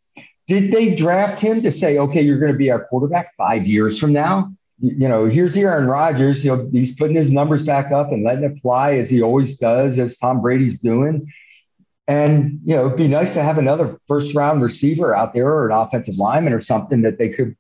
Did 0.48 0.72
they 0.72 0.96
draft 0.96 1.40
him 1.40 1.62
to 1.62 1.72
say, 1.72 2.00
okay, 2.00 2.22
you're 2.22 2.40
going 2.40 2.52
to 2.52 2.58
be 2.58 2.72
our 2.72 2.86
quarterback 2.86 3.36
five 3.38 3.66
years 3.66 4.00
from 4.00 4.12
now? 4.12 4.52
You 4.80 5.08
know, 5.08 5.26
here's 5.26 5.56
Aaron 5.56 5.88
Rodgers. 5.88 6.44
You 6.44 6.56
know, 6.56 6.70
he's 6.72 6.96
putting 6.96 7.16
his 7.16 7.32
numbers 7.32 7.64
back 7.64 7.92
up 7.92 8.12
and 8.12 8.24
letting 8.24 8.44
it 8.44 8.60
fly 8.60 8.96
as 8.96 9.10
he 9.10 9.22
always 9.22 9.58
does, 9.58 10.00
as 10.00 10.18
Tom 10.18 10.42
Brady's 10.42 10.80
doing. 10.80 11.32
And, 12.08 12.60
you 12.66 12.76
know, 12.76 12.88
it'd 12.88 12.98
be 12.98 13.08
nice 13.08 13.34
to 13.34 13.44
have 13.44 13.58
another 13.58 13.98
first 14.08 14.36
round 14.36 14.62
receiver 14.62 15.16
out 15.16 15.34
there 15.34 15.48
or 15.48 15.68
an 15.68 15.74
offensive 15.74 16.16
lineman 16.18 16.54
or 16.54 16.60
something 16.60 17.02
that 17.04 17.18
they 17.18 17.30
could 17.30 17.56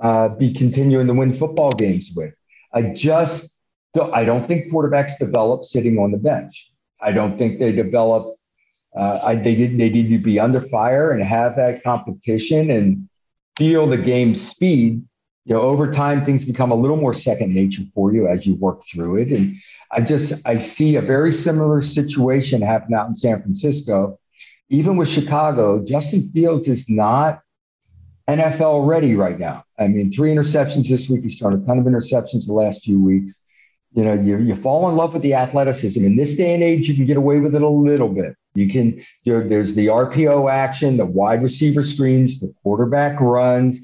uh, 0.00 0.28
be 0.28 0.52
continuing 0.52 1.06
to 1.06 1.14
win 1.14 1.32
football 1.32 1.72
games 1.72 2.12
with. 2.14 2.34
I 2.74 2.92
just 2.92 3.56
don't, 3.94 4.12
I 4.14 4.24
don't 4.24 4.46
think 4.46 4.70
quarterbacks 4.72 5.18
develop 5.18 5.64
sitting 5.64 5.98
on 5.98 6.12
the 6.12 6.18
bench. 6.18 6.70
I 7.00 7.12
don't 7.12 7.38
think 7.38 7.58
they 7.58 7.72
develop. 7.72 8.36
Uh, 8.94 9.20
I, 9.22 9.34
they 9.36 9.54
did. 9.54 9.78
They 9.78 9.88
need 9.88 10.10
to 10.10 10.18
be 10.18 10.38
under 10.38 10.60
fire 10.60 11.12
and 11.12 11.22
have 11.22 11.56
that 11.56 11.82
competition 11.82 12.70
and 12.70 13.08
feel 13.56 13.86
the 13.86 13.96
game's 13.96 14.46
speed. 14.46 15.02
You 15.46 15.54
know, 15.54 15.62
over 15.62 15.90
time 15.90 16.24
things 16.24 16.44
become 16.44 16.70
a 16.70 16.74
little 16.74 16.96
more 16.96 17.14
second 17.14 17.54
nature 17.54 17.82
for 17.94 18.12
you 18.12 18.28
as 18.28 18.46
you 18.46 18.56
work 18.56 18.82
through 18.84 19.16
it. 19.22 19.28
And 19.28 19.56
I 19.92 20.00
just 20.00 20.46
I 20.46 20.58
see 20.58 20.96
a 20.96 21.02
very 21.02 21.32
similar 21.32 21.82
situation 21.82 22.62
happen 22.62 22.94
out 22.94 23.08
in 23.08 23.14
San 23.14 23.42
Francisco. 23.42 24.18
Even 24.68 24.96
with 24.96 25.08
Chicago, 25.08 25.84
Justin 25.84 26.22
Fields 26.30 26.68
is 26.68 26.88
not 26.88 27.42
NFL 28.28 28.86
ready 28.86 29.16
right 29.16 29.38
now. 29.38 29.64
I 29.78 29.88
mean, 29.88 30.12
three 30.12 30.30
interceptions 30.30 30.88
this 30.88 31.08
week. 31.08 31.24
He's 31.24 31.38
thrown 31.38 31.54
a 31.54 31.66
ton 31.66 31.78
of 31.78 31.86
interceptions 31.86 32.46
the 32.46 32.52
last 32.52 32.84
few 32.84 33.00
weeks. 33.00 33.40
You 33.92 34.04
know, 34.04 34.14
you, 34.14 34.38
you 34.38 34.54
fall 34.54 34.88
in 34.88 34.94
love 34.94 35.12
with 35.12 35.22
the 35.22 35.34
athleticism. 35.34 36.04
In 36.04 36.14
this 36.14 36.36
day 36.36 36.54
and 36.54 36.62
age, 36.62 36.88
you 36.88 36.94
can 36.94 37.06
get 37.06 37.16
away 37.16 37.38
with 37.38 37.56
it 37.56 37.62
a 37.62 37.68
little 37.68 38.08
bit. 38.08 38.36
You 38.54 38.70
can, 38.70 39.04
there, 39.24 39.42
there's 39.42 39.74
the 39.74 39.86
RPO 39.86 40.50
action, 40.50 40.96
the 40.96 41.06
wide 41.06 41.42
receiver 41.42 41.82
screens, 41.82 42.38
the 42.38 42.54
quarterback 42.62 43.20
runs. 43.20 43.80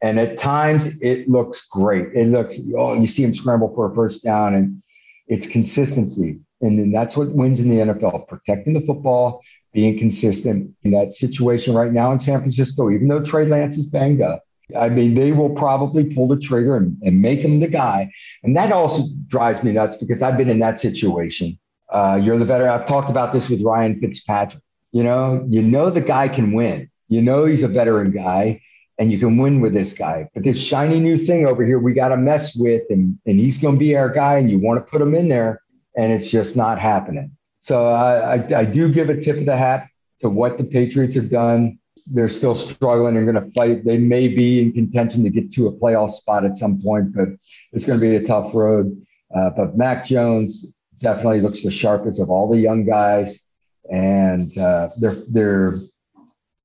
And 0.00 0.18
at 0.18 0.38
times 0.38 0.98
it 1.02 1.28
looks 1.28 1.68
great. 1.68 2.08
It 2.14 2.28
looks, 2.28 2.58
oh, 2.74 2.94
you 2.94 3.06
see 3.06 3.22
him 3.22 3.34
scramble 3.34 3.74
for 3.74 3.92
a 3.92 3.94
first 3.94 4.24
down 4.24 4.54
and 4.54 4.82
it's 5.30 5.46
consistency. 5.46 6.40
And 6.60 6.78
then 6.78 6.90
that's 6.90 7.16
what 7.16 7.28
wins 7.30 7.60
in 7.60 7.70
the 7.70 7.76
NFL, 7.76 8.28
protecting 8.28 8.74
the 8.74 8.82
football, 8.82 9.40
being 9.72 9.96
consistent 9.96 10.74
in 10.82 10.90
that 10.90 11.14
situation 11.14 11.74
right 11.74 11.92
now 11.92 12.10
in 12.12 12.18
San 12.18 12.40
Francisco, 12.40 12.90
even 12.90 13.08
though 13.08 13.22
Trey 13.22 13.46
Lance 13.46 13.78
is 13.78 13.86
banged 13.86 14.20
up. 14.20 14.42
I 14.76 14.88
mean, 14.88 15.14
they 15.14 15.32
will 15.32 15.50
probably 15.50 16.12
pull 16.14 16.28
the 16.28 16.38
trigger 16.38 16.76
and, 16.76 16.96
and 17.02 17.22
make 17.22 17.40
him 17.40 17.60
the 17.60 17.68
guy. 17.68 18.12
And 18.42 18.56
that 18.56 18.72
also 18.72 19.04
drives 19.28 19.62
me 19.62 19.72
nuts 19.72 19.96
because 19.96 20.20
I've 20.20 20.36
been 20.36 20.50
in 20.50 20.58
that 20.58 20.78
situation. 20.78 21.58
Uh, 21.88 22.20
you're 22.22 22.38
the 22.38 22.44
veteran. 22.44 22.70
I've 22.70 22.86
talked 22.86 23.10
about 23.10 23.32
this 23.32 23.48
with 23.48 23.62
Ryan 23.62 23.98
Fitzpatrick. 23.98 24.62
You 24.92 25.04
know, 25.04 25.44
you 25.48 25.62
know 25.62 25.90
the 25.90 26.00
guy 26.00 26.28
can 26.28 26.52
win. 26.52 26.90
You 27.08 27.22
know 27.22 27.44
he's 27.44 27.62
a 27.62 27.68
veteran 27.68 28.10
guy, 28.10 28.60
and 29.00 29.10
you 29.10 29.18
can 29.18 29.38
win 29.38 29.60
with 29.60 29.72
this 29.72 29.94
guy. 29.94 30.28
But 30.34 30.44
this 30.44 30.60
shiny 30.60 31.00
new 31.00 31.16
thing 31.16 31.46
over 31.46 31.64
here, 31.64 31.78
we 31.78 31.94
got 31.94 32.10
to 32.10 32.18
mess 32.18 32.54
with, 32.54 32.82
and 32.90 33.18
and 33.26 33.40
he's 33.40 33.58
going 33.58 33.76
to 33.76 33.78
be 33.78 33.96
our 33.96 34.10
guy, 34.10 34.36
and 34.38 34.50
you 34.50 34.60
want 34.60 34.78
to 34.78 34.88
put 34.88 35.00
him 35.00 35.14
in 35.14 35.28
there, 35.28 35.62
and 35.96 36.12
it's 36.12 36.30
just 36.30 36.54
not 36.56 36.78
happening. 36.78 37.34
So 37.60 37.88
I, 37.88 38.34
I, 38.34 38.58
I 38.60 38.64
do 38.64 38.92
give 38.92 39.08
a 39.08 39.20
tip 39.20 39.38
of 39.38 39.46
the 39.46 39.56
hat 39.56 39.88
to 40.20 40.28
what 40.28 40.58
the 40.58 40.64
Patriots 40.64 41.14
have 41.16 41.30
done. 41.30 41.78
They're 42.12 42.28
still 42.28 42.54
struggling. 42.54 43.14
They're 43.14 43.30
going 43.30 43.42
to 43.42 43.50
fight. 43.52 43.84
They 43.84 43.98
may 43.98 44.28
be 44.28 44.60
in 44.60 44.72
contention 44.72 45.24
to 45.24 45.30
get 45.30 45.52
to 45.54 45.68
a 45.68 45.72
playoff 45.72 46.12
spot 46.12 46.44
at 46.44 46.58
some 46.58 46.80
point, 46.82 47.14
but 47.14 47.28
it's 47.72 47.86
going 47.86 47.98
to 47.98 48.06
be 48.06 48.16
a 48.16 48.26
tough 48.26 48.54
road. 48.54 48.94
Uh, 49.34 49.50
but 49.50 49.76
Mac 49.76 50.04
Jones 50.06 50.74
definitely 51.00 51.40
looks 51.40 51.62
the 51.62 51.70
sharpest 51.70 52.20
of 52.20 52.28
all 52.28 52.50
the 52.50 52.58
young 52.58 52.84
guys, 52.84 53.46
and 53.90 54.56
uh, 54.58 54.88
they're 55.00 55.16
they're 55.30 55.80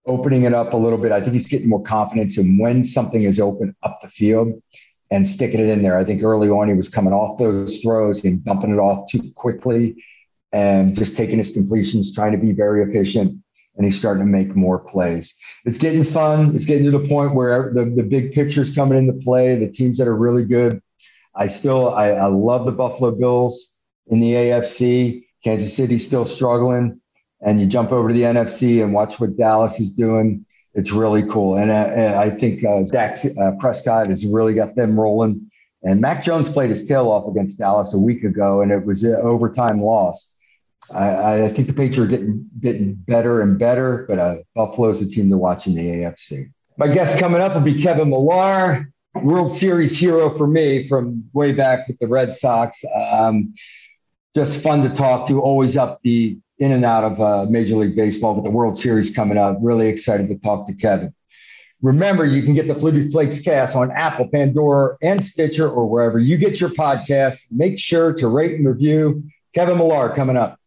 opening 0.05 0.43
it 0.43 0.53
up 0.53 0.73
a 0.73 0.77
little 0.77 0.97
bit. 0.97 1.11
I 1.11 1.19
think 1.19 1.33
he's 1.33 1.49
getting 1.49 1.69
more 1.69 1.83
confidence 1.83 2.37
in 2.37 2.57
when 2.57 2.85
something 2.85 3.21
is 3.21 3.39
open 3.39 3.75
up 3.83 3.99
the 4.01 4.09
field 4.09 4.61
and 5.11 5.27
sticking 5.27 5.59
it 5.59 5.69
in 5.69 5.81
there. 5.81 5.97
I 5.97 6.03
think 6.03 6.23
early 6.23 6.49
on 6.49 6.67
he 6.67 6.73
was 6.73 6.89
coming 6.89 7.13
off 7.13 7.39
those 7.39 7.79
throws 7.79 8.23
and 8.23 8.43
dumping 8.43 8.71
it 8.71 8.79
off 8.79 9.09
too 9.09 9.31
quickly 9.35 10.03
and 10.51 10.95
just 10.95 11.17
taking 11.17 11.37
his 11.37 11.51
completions, 11.51 12.13
trying 12.13 12.31
to 12.31 12.37
be 12.37 12.53
very 12.53 12.83
efficient. 12.83 13.41
And 13.77 13.83
he's 13.83 13.99
starting 13.99 14.23
to 14.23 14.31
make 14.31 14.55
more 14.55 14.79
plays. 14.79 15.37
It's 15.65 15.77
getting 15.77 16.05
fun. 16.05 16.55
It's 16.55 16.65
getting 16.65 16.85
to 16.85 16.97
the 16.97 17.09
point 17.09 17.35
where 17.35 17.73
the, 17.73 17.83
the 17.83 18.03
big 18.03 18.31
picture's 18.31 18.73
coming 18.73 18.97
into 18.97 19.13
play. 19.21 19.57
The 19.57 19.67
teams 19.67 19.97
that 19.97 20.07
are 20.07 20.15
really 20.15 20.45
good. 20.45 20.81
I 21.35 21.47
still 21.47 21.93
I, 21.93 22.11
I 22.11 22.27
love 22.27 22.65
the 22.65 22.71
Buffalo 22.71 23.11
Bills 23.11 23.75
in 24.07 24.21
the 24.21 24.31
AFC. 24.31 25.25
Kansas 25.43 25.75
City's 25.75 26.05
still 26.05 26.23
struggling. 26.23 27.01
And 27.45 27.61
you 27.61 27.67
jump 27.67 27.91
over 27.91 28.09
to 28.09 28.13
the 28.13 28.23
NFC 28.23 28.83
and 28.83 28.93
watch 28.93 29.19
what 29.19 29.37
Dallas 29.37 29.79
is 29.79 29.91
doing. 29.91 30.45
it's 30.73 30.91
really 30.91 31.23
cool. 31.23 31.55
And, 31.55 31.71
uh, 31.71 31.91
and 31.95 32.15
I 32.15 32.29
think 32.29 32.65
uh, 32.65 32.83
Dak 32.91 33.19
uh, 33.39 33.51
Prescott 33.59 34.07
has 34.07 34.25
really 34.25 34.53
got 34.53 34.75
them 34.75 34.99
rolling. 34.99 35.49
And 35.83 36.01
Mac 36.01 36.23
Jones 36.23 36.49
played 36.49 36.71
his 36.71 36.85
tail 36.85 37.09
off 37.09 37.27
against 37.27 37.59
Dallas 37.59 37.93
a 37.93 37.99
week 37.99 38.23
ago, 38.23 38.61
and 38.61 38.71
it 38.71 38.85
was 38.85 39.03
an 39.03 39.15
overtime 39.15 39.81
loss. 39.81 40.33
I, 40.93 41.43
I 41.43 41.49
think 41.49 41.67
the 41.67 41.73
Patriots 41.73 41.99
are 41.99 42.07
getting 42.07 42.49
getting 42.59 42.93
better 42.93 43.41
and 43.41 43.57
better, 43.57 44.05
but 44.07 44.19
uh, 44.19 44.37
Buffalo's 44.55 45.01
a 45.01 45.09
team 45.09 45.29
to 45.29 45.37
watch 45.37 45.67
in 45.67 45.75
the 45.75 45.85
AFC. 45.85 46.51
My 46.77 46.87
guest 46.87 47.19
coming 47.19 47.41
up 47.41 47.53
will 47.53 47.61
be 47.61 47.81
Kevin 47.81 48.09
Millar, 48.09 48.91
World 49.15 49.51
Series 49.51 49.97
hero 49.97 50.29
for 50.29 50.47
me 50.47 50.87
from 50.87 51.23
way 51.33 51.53
back 51.53 51.87
with 51.87 51.97
the 51.99 52.07
Red 52.07 52.33
Sox. 52.33 52.83
Um, 53.11 53.53
just 54.35 54.61
fun 54.61 54.83
to 54.83 54.93
talk 54.93 55.27
to, 55.29 55.41
always 55.41 55.75
upbeat, 55.75 56.41
in 56.59 56.71
and 56.71 56.85
out 56.85 57.03
of 57.03 57.19
uh, 57.19 57.45
Major 57.49 57.75
League 57.75 57.95
Baseball 57.95 58.35
with 58.35 58.43
the 58.43 58.51
World 58.51 58.77
Series 58.77 59.15
coming 59.15 59.37
up. 59.37 59.57
Really 59.61 59.87
excited 59.87 60.27
to 60.29 60.35
talk 60.35 60.67
to 60.67 60.73
Kevin. 60.73 61.13
Remember, 61.81 62.25
you 62.25 62.41
can 62.41 62.53
get 62.53 62.67
the 62.67 62.73
Flutie 62.73 63.11
Flakes 63.11 63.41
cast 63.41 63.75
on 63.75 63.91
Apple, 63.91 64.27
Pandora, 64.33 64.97
and 65.01 65.23
Stitcher, 65.23 65.69
or 65.69 65.87
wherever 65.87 66.17
you 66.17 66.37
get 66.37 66.59
your 66.59 66.69
podcast. 66.71 67.41
Make 67.51 67.77
sure 67.77 68.13
to 68.13 68.27
rate 68.27 68.55
and 68.55 68.67
review. 68.67 69.23
Kevin 69.53 69.77
Millar 69.77 70.09
coming 70.09 70.37
up. 70.37 70.59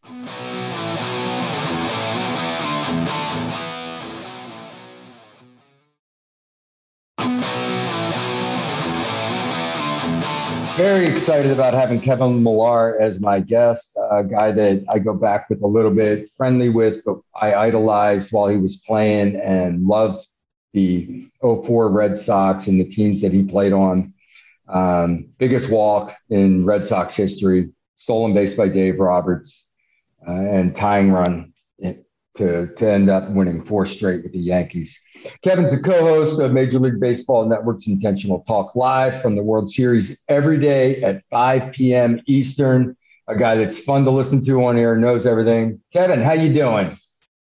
Very 10.79 11.09
excited 11.09 11.51
about 11.51 11.75
having 11.75 12.01
Kevin 12.01 12.41
Millar 12.41 13.01
as 13.01 13.21
my 13.21 13.41
guest, 13.41 13.99
a 14.13 14.23
guy 14.23 14.53
that 14.53 14.85
I 14.89 15.01
go 15.01 15.13
back 15.13 15.51
with 15.51 15.61
a 15.63 15.67
little 15.67 15.91
bit, 15.91 16.31
friendly 16.37 16.69
with, 16.69 17.05
but 17.05 17.19
I 17.35 17.53
idolized 17.53 18.33
while 18.33 18.47
he 18.47 18.59
was 18.59 18.77
playing 18.77 19.35
and 19.41 19.89
loved 19.89 20.25
the 20.75 21.29
04 21.41 21.91
Red 21.91 22.17
Sox 22.17 22.69
and 22.69 22.79
the 22.79 22.89
teams 22.89 23.23
that 23.23 23.33
he 23.33 23.43
played 23.43 23.73
on. 23.73 24.15
Um, 24.69 25.31
biggest 25.39 25.69
walk 25.69 26.17
in 26.31 26.65
Red 26.65 26.87
Sox 26.87 27.17
history, 27.17 27.71
stolen 27.97 28.33
base 28.33 28.55
by 28.55 28.69
Dave 28.69 29.01
Roberts, 29.01 29.67
uh, 30.29 30.31
and 30.31 30.77
tying 30.77 31.11
run 31.11 31.55
to, 32.37 32.73
to 32.75 32.91
end 32.91 33.11
up 33.11 33.29
winning 33.31 33.65
four 33.65 33.85
straight 33.85 34.23
with 34.23 34.33
the 34.33 34.39
Yankees. 34.39 35.01
Kevin's 35.43 35.73
a 35.73 35.83
co 35.83 36.01
host 36.01 36.41
of 36.41 36.53
Major 36.53 36.79
League 36.79 37.01
Baseball 37.01 37.47
Network's 37.47 37.89
Intentional 37.89 38.45
Talk 38.47 38.77
Live 38.77 39.21
from 39.21 39.37
the 39.37 39.43
World 39.43 39.71
Series 39.71 40.23
every 40.29 40.59
day 40.59 41.03
at 41.03 41.23
5 41.31 41.73
p.m. 41.73 42.21
Eastern. 42.27 42.97
A 43.27 43.37
guy 43.37 43.57
that's 43.57 43.85
fun 43.85 44.05
to 44.05 44.11
listen 44.11 44.43
to 44.45 44.65
on 44.65 44.79
air, 44.79 44.97
knows 44.97 45.27
everything. 45.27 45.81
Kevin, 45.93 46.21
how 46.21 46.33
you 46.33 46.55
doing? 46.55 46.97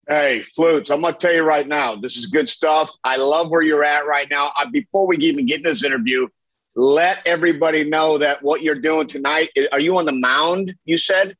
Hey, 0.08 0.42
Flutes, 0.42 0.90
I'm 0.90 1.00
going 1.00 1.14
to 1.14 1.18
tell 1.18 1.32
you 1.32 1.42
right 1.42 1.66
now, 1.66 1.96
this 1.96 2.16
is 2.16 2.26
good 2.26 2.48
stuff. 2.48 2.90
I 3.04 3.16
love 3.16 3.50
where 3.50 3.62
you're 3.62 3.84
at 3.84 4.06
right 4.06 4.28
now. 4.30 4.52
I, 4.56 4.66
before 4.66 5.06
we 5.06 5.16
even 5.18 5.46
get 5.46 5.58
in 5.58 5.62
this 5.64 5.82
interview, 5.82 6.28
let 6.76 7.20
everybody 7.24 7.88
know 7.88 8.18
that 8.18 8.42
what 8.42 8.62
you're 8.62 8.80
doing 8.80 9.06
tonight, 9.06 9.50
are 9.72 9.80
you 9.80 9.96
on 9.96 10.04
the 10.04 10.12
mound, 10.12 10.74
you 10.84 10.98
said? 10.98 11.36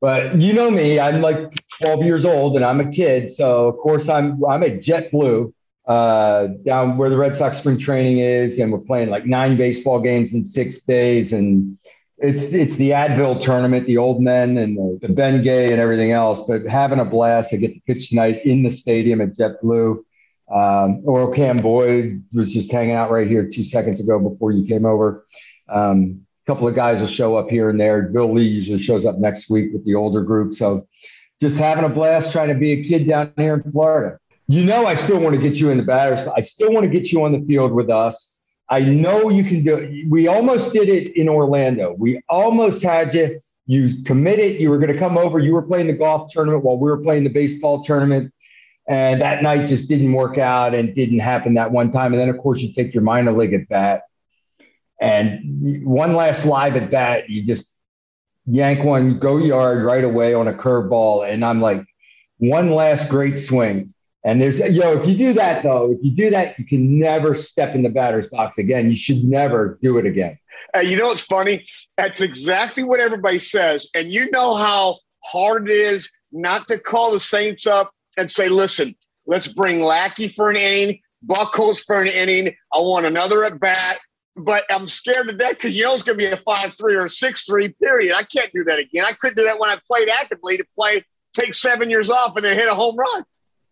But 0.00 0.40
you 0.40 0.52
know 0.52 0.70
me, 0.70 1.00
I'm 1.00 1.20
like 1.20 1.52
12 1.82 2.04
years 2.04 2.24
old 2.24 2.56
and 2.56 2.64
I'm 2.64 2.80
a 2.80 2.88
kid. 2.88 3.30
So 3.30 3.68
of 3.68 3.76
course 3.78 4.08
I'm 4.08 4.42
I'm 4.44 4.62
at 4.62 4.80
JetBlue 4.80 5.52
uh, 5.88 6.48
down 6.64 6.98
where 6.98 7.10
the 7.10 7.16
Red 7.16 7.36
Sox 7.36 7.58
spring 7.58 7.78
training 7.78 8.18
is, 8.18 8.58
and 8.58 8.70
we're 8.70 8.78
playing 8.78 9.08
like 9.08 9.26
nine 9.26 9.56
baseball 9.56 10.00
games 10.00 10.34
in 10.34 10.44
six 10.44 10.82
days. 10.82 11.32
And 11.32 11.78
it's 12.18 12.52
it's 12.52 12.76
the 12.76 12.90
Advil 12.90 13.40
tournament, 13.40 13.86
the 13.86 13.96
old 13.96 14.22
men 14.22 14.58
and 14.58 14.76
the, 14.76 15.08
the 15.08 15.12
Bengay 15.12 15.72
and 15.72 15.80
everything 15.80 16.12
else. 16.12 16.46
But 16.46 16.66
having 16.66 17.00
a 17.00 17.04
blast. 17.04 17.54
I 17.54 17.56
get 17.56 17.74
to 17.74 17.80
pitch 17.86 18.10
tonight 18.10 18.44
in 18.44 18.62
the 18.62 18.70
stadium 18.70 19.20
at 19.20 19.36
JetBlue. 19.36 20.04
Um, 20.54 21.02
Oil 21.06 21.32
Can 21.32 21.60
Boyd 21.60 22.22
was 22.32 22.52
just 22.52 22.70
hanging 22.70 22.94
out 22.94 23.10
right 23.10 23.26
here 23.26 23.48
two 23.48 23.64
seconds 23.64 24.00
ago 24.00 24.18
before 24.18 24.52
you 24.52 24.66
came 24.66 24.86
over. 24.86 25.26
Um, 25.68 26.26
couple 26.48 26.66
of 26.66 26.74
guys 26.74 27.02
will 27.02 27.08
show 27.08 27.36
up 27.36 27.50
here 27.50 27.68
and 27.68 27.78
there. 27.78 28.04
Bill 28.04 28.32
Lee 28.32 28.42
usually 28.42 28.78
shows 28.78 29.04
up 29.04 29.18
next 29.18 29.50
week 29.50 29.70
with 29.74 29.84
the 29.84 29.94
older 29.94 30.22
group. 30.22 30.54
So 30.54 30.88
just 31.42 31.58
having 31.58 31.84
a 31.84 31.90
blast 31.90 32.32
trying 32.32 32.48
to 32.48 32.54
be 32.54 32.72
a 32.72 32.82
kid 32.82 33.06
down 33.06 33.34
here 33.36 33.52
in 33.52 33.70
Florida. 33.70 34.18
You 34.46 34.64
know, 34.64 34.86
I 34.86 34.94
still 34.94 35.20
want 35.20 35.36
to 35.36 35.42
get 35.42 35.56
you 35.56 35.68
in 35.68 35.76
the 35.76 35.84
batters. 35.84 36.26
I 36.26 36.40
still 36.40 36.72
want 36.72 36.84
to 36.84 36.90
get 36.90 37.12
you 37.12 37.22
on 37.22 37.32
the 37.32 37.44
field 37.46 37.72
with 37.72 37.90
us. 37.90 38.38
I 38.70 38.80
know 38.80 39.28
you 39.28 39.44
can 39.44 39.62
do 39.62 39.76
it. 39.76 40.08
We 40.08 40.26
almost 40.26 40.72
did 40.72 40.88
it 40.88 41.14
in 41.18 41.28
Orlando. 41.28 41.94
We 41.98 42.22
almost 42.30 42.82
had 42.82 43.12
you. 43.14 43.38
You 43.66 44.02
committed. 44.04 44.58
You 44.58 44.70
were 44.70 44.78
going 44.78 44.92
to 44.92 44.98
come 44.98 45.18
over. 45.18 45.38
You 45.38 45.52
were 45.52 45.60
playing 45.60 45.88
the 45.88 45.92
golf 45.92 46.32
tournament 46.32 46.64
while 46.64 46.78
we 46.78 46.88
were 46.88 47.02
playing 47.02 47.24
the 47.24 47.30
baseball 47.30 47.84
tournament. 47.84 48.32
And 48.88 49.20
that 49.20 49.42
night 49.42 49.68
just 49.68 49.86
didn't 49.86 50.14
work 50.14 50.38
out 50.38 50.74
and 50.74 50.94
didn't 50.94 51.18
happen 51.18 51.52
that 51.54 51.70
one 51.70 51.92
time. 51.92 52.14
And 52.14 52.22
then, 52.22 52.30
of 52.30 52.38
course, 52.38 52.62
you 52.62 52.72
take 52.72 52.94
your 52.94 53.02
minor 53.02 53.32
league 53.32 53.52
at 53.52 53.68
bat 53.68 54.04
and 55.00 55.84
one 55.84 56.14
last 56.14 56.44
live 56.44 56.76
at 56.76 56.90
bat, 56.90 57.28
you 57.28 57.44
just 57.44 57.74
yank 58.46 58.84
one, 58.84 59.18
go 59.18 59.36
yard 59.38 59.84
right 59.84 60.04
away 60.04 60.34
on 60.34 60.48
a 60.48 60.52
curveball. 60.52 61.28
And 61.28 61.44
I'm 61.44 61.60
like, 61.60 61.84
one 62.38 62.70
last 62.70 63.10
great 63.10 63.38
swing. 63.38 63.94
And 64.24 64.42
there's, 64.42 64.58
yo, 64.58 65.00
if 65.00 65.06
you 65.06 65.16
do 65.16 65.32
that 65.34 65.62
though, 65.62 65.92
if 65.92 65.98
you 66.02 66.10
do 66.10 66.30
that, 66.30 66.58
you 66.58 66.64
can 66.64 66.98
never 66.98 67.34
step 67.34 67.74
in 67.74 67.82
the 67.82 67.90
batter's 67.90 68.28
box 68.28 68.58
again. 68.58 68.88
You 68.88 68.96
should 68.96 69.22
never 69.22 69.78
do 69.82 69.98
it 69.98 70.06
again. 70.06 70.38
You 70.82 70.96
know 70.96 71.08
what's 71.08 71.22
funny? 71.22 71.66
That's 71.96 72.20
exactly 72.20 72.82
what 72.82 73.00
everybody 73.00 73.38
says. 73.38 73.88
And 73.94 74.12
you 74.12 74.30
know 74.30 74.54
how 74.54 74.98
hard 75.24 75.70
it 75.70 75.76
is 75.76 76.10
not 76.32 76.68
to 76.68 76.78
call 76.78 77.12
the 77.12 77.20
Saints 77.20 77.66
up 77.66 77.92
and 78.18 78.30
say, 78.30 78.48
listen, 78.48 78.94
let's 79.26 79.48
bring 79.48 79.82
Lackey 79.82 80.28
for 80.28 80.50
an 80.50 80.56
inning, 80.56 81.00
Buchholz 81.26 81.80
for 81.84 82.02
an 82.02 82.08
inning. 82.08 82.54
I 82.72 82.78
want 82.78 83.06
another 83.06 83.44
at 83.44 83.58
bat 83.58 83.98
but 84.38 84.64
I'm 84.70 84.88
scared 84.88 85.26
to 85.28 85.32
death 85.32 85.54
because 85.54 85.76
you 85.76 85.84
know 85.84 85.94
it's 85.94 86.02
going 86.02 86.18
to 86.18 86.24
be 86.24 86.30
a 86.30 86.36
five 86.36 86.74
three 86.78 86.94
or 86.94 87.06
a 87.06 87.10
six 87.10 87.44
three. 87.44 87.68
Period. 87.68 88.14
I 88.14 88.22
can't 88.22 88.50
do 88.52 88.64
that 88.64 88.78
again. 88.78 89.04
I 89.04 89.12
couldn't 89.12 89.36
do 89.36 89.44
that 89.44 89.58
when 89.58 89.70
I 89.70 89.78
played 89.86 90.08
actively 90.08 90.56
to 90.56 90.64
play 90.74 91.02
take 91.32 91.54
seven 91.54 91.90
years 91.90 92.10
off 92.10 92.36
and 92.36 92.44
then 92.44 92.58
hit 92.58 92.68
a 92.68 92.74
home 92.74 92.96
run. 92.96 93.24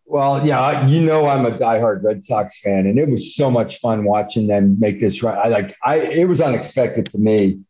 Well, 0.05 0.47
yeah, 0.47 0.87
you 0.87 1.01
know 1.01 1.27
I'm 1.27 1.47
a 1.47 1.51
diehard 1.51 2.05
Red 2.05 2.25
Sox 2.25 2.61
fan, 2.61 2.87
and 2.87 2.99
it 2.99 3.09
was 3.09 3.35
so 3.35 3.51
much 3.51 3.81
fun 3.81 4.05
watching 4.05 4.47
them 4.47 4.79
make 4.79 5.01
this 5.01 5.23
run. 5.23 5.37
I 5.37 5.49
like 5.49 5.77
I 5.85 5.97
it 5.97 6.29
was 6.29 6.41
unexpected 6.41 7.07
to 7.07 7.19
me. 7.19 7.61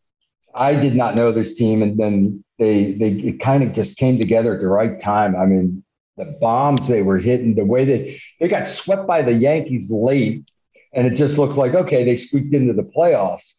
I 0.54 0.74
did 0.74 0.94
not 0.94 1.14
know 1.14 1.32
this 1.32 1.54
team, 1.54 1.82
and 1.82 1.98
then 1.98 2.44
they 2.58 2.92
they 2.92 3.10
it 3.10 3.40
kind 3.40 3.62
of 3.62 3.72
just 3.72 3.96
came 3.96 4.18
together 4.18 4.54
at 4.54 4.60
the 4.60 4.68
right 4.68 5.00
time. 5.00 5.34
I 5.34 5.46
mean, 5.46 5.82
the 6.18 6.36
bombs 6.40 6.88
they 6.88 7.02
were 7.02 7.18
hitting, 7.18 7.54
the 7.54 7.64
way 7.64 7.86
they 7.86 8.20
they 8.38 8.48
got 8.48 8.68
swept 8.68 9.06
by 9.06 9.22
the 9.22 9.32
Yankees 9.32 9.90
late, 9.90 10.44
and 10.96 11.06
it 11.06 11.14
just 11.14 11.38
looked 11.38 11.56
like, 11.56 11.74
okay, 11.74 12.02
they 12.02 12.16
squeaked 12.16 12.54
into 12.54 12.72
the 12.72 12.82
playoffs 12.82 13.52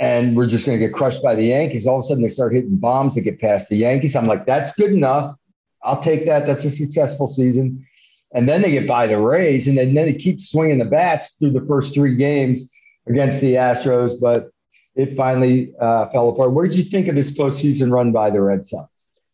and 0.00 0.36
we're 0.36 0.46
just 0.46 0.66
going 0.66 0.78
to 0.78 0.84
get 0.84 0.92
crushed 0.92 1.22
by 1.22 1.34
the 1.34 1.44
Yankees. 1.44 1.86
All 1.86 1.98
of 1.98 2.00
a 2.00 2.02
sudden, 2.02 2.22
they 2.22 2.30
start 2.30 2.52
hitting 2.52 2.76
bombs 2.76 3.14
to 3.14 3.20
get 3.20 3.40
past 3.40 3.68
the 3.68 3.76
Yankees. 3.76 4.16
I'm 4.16 4.26
like, 4.26 4.44
that's 4.44 4.74
good 4.74 4.92
enough. 4.92 5.36
I'll 5.82 6.02
take 6.02 6.26
that. 6.26 6.46
That's 6.46 6.64
a 6.64 6.70
successful 6.70 7.28
season. 7.28 7.86
And 8.32 8.48
then 8.48 8.62
they 8.62 8.70
get 8.70 8.88
by 8.88 9.06
the 9.06 9.18
Rays, 9.18 9.68
and 9.68 9.76
then, 9.76 9.92
then 9.92 10.06
they 10.06 10.14
keep 10.14 10.40
swinging 10.40 10.78
the 10.78 10.84
bats 10.84 11.34
through 11.34 11.50
the 11.50 11.66
first 11.66 11.94
three 11.94 12.16
games 12.16 12.72
against 13.08 13.40
the 13.40 13.54
Astros, 13.54 14.18
but 14.18 14.50
it 14.94 15.10
finally 15.10 15.72
uh, 15.80 16.08
fell 16.08 16.28
apart. 16.28 16.52
What 16.52 16.68
did 16.68 16.76
you 16.76 16.84
think 16.84 17.08
of 17.08 17.14
this 17.14 17.36
postseason 17.36 17.92
run 17.92 18.12
by 18.12 18.30
the 18.30 18.40
Red 18.40 18.66
Sox? 18.66 18.88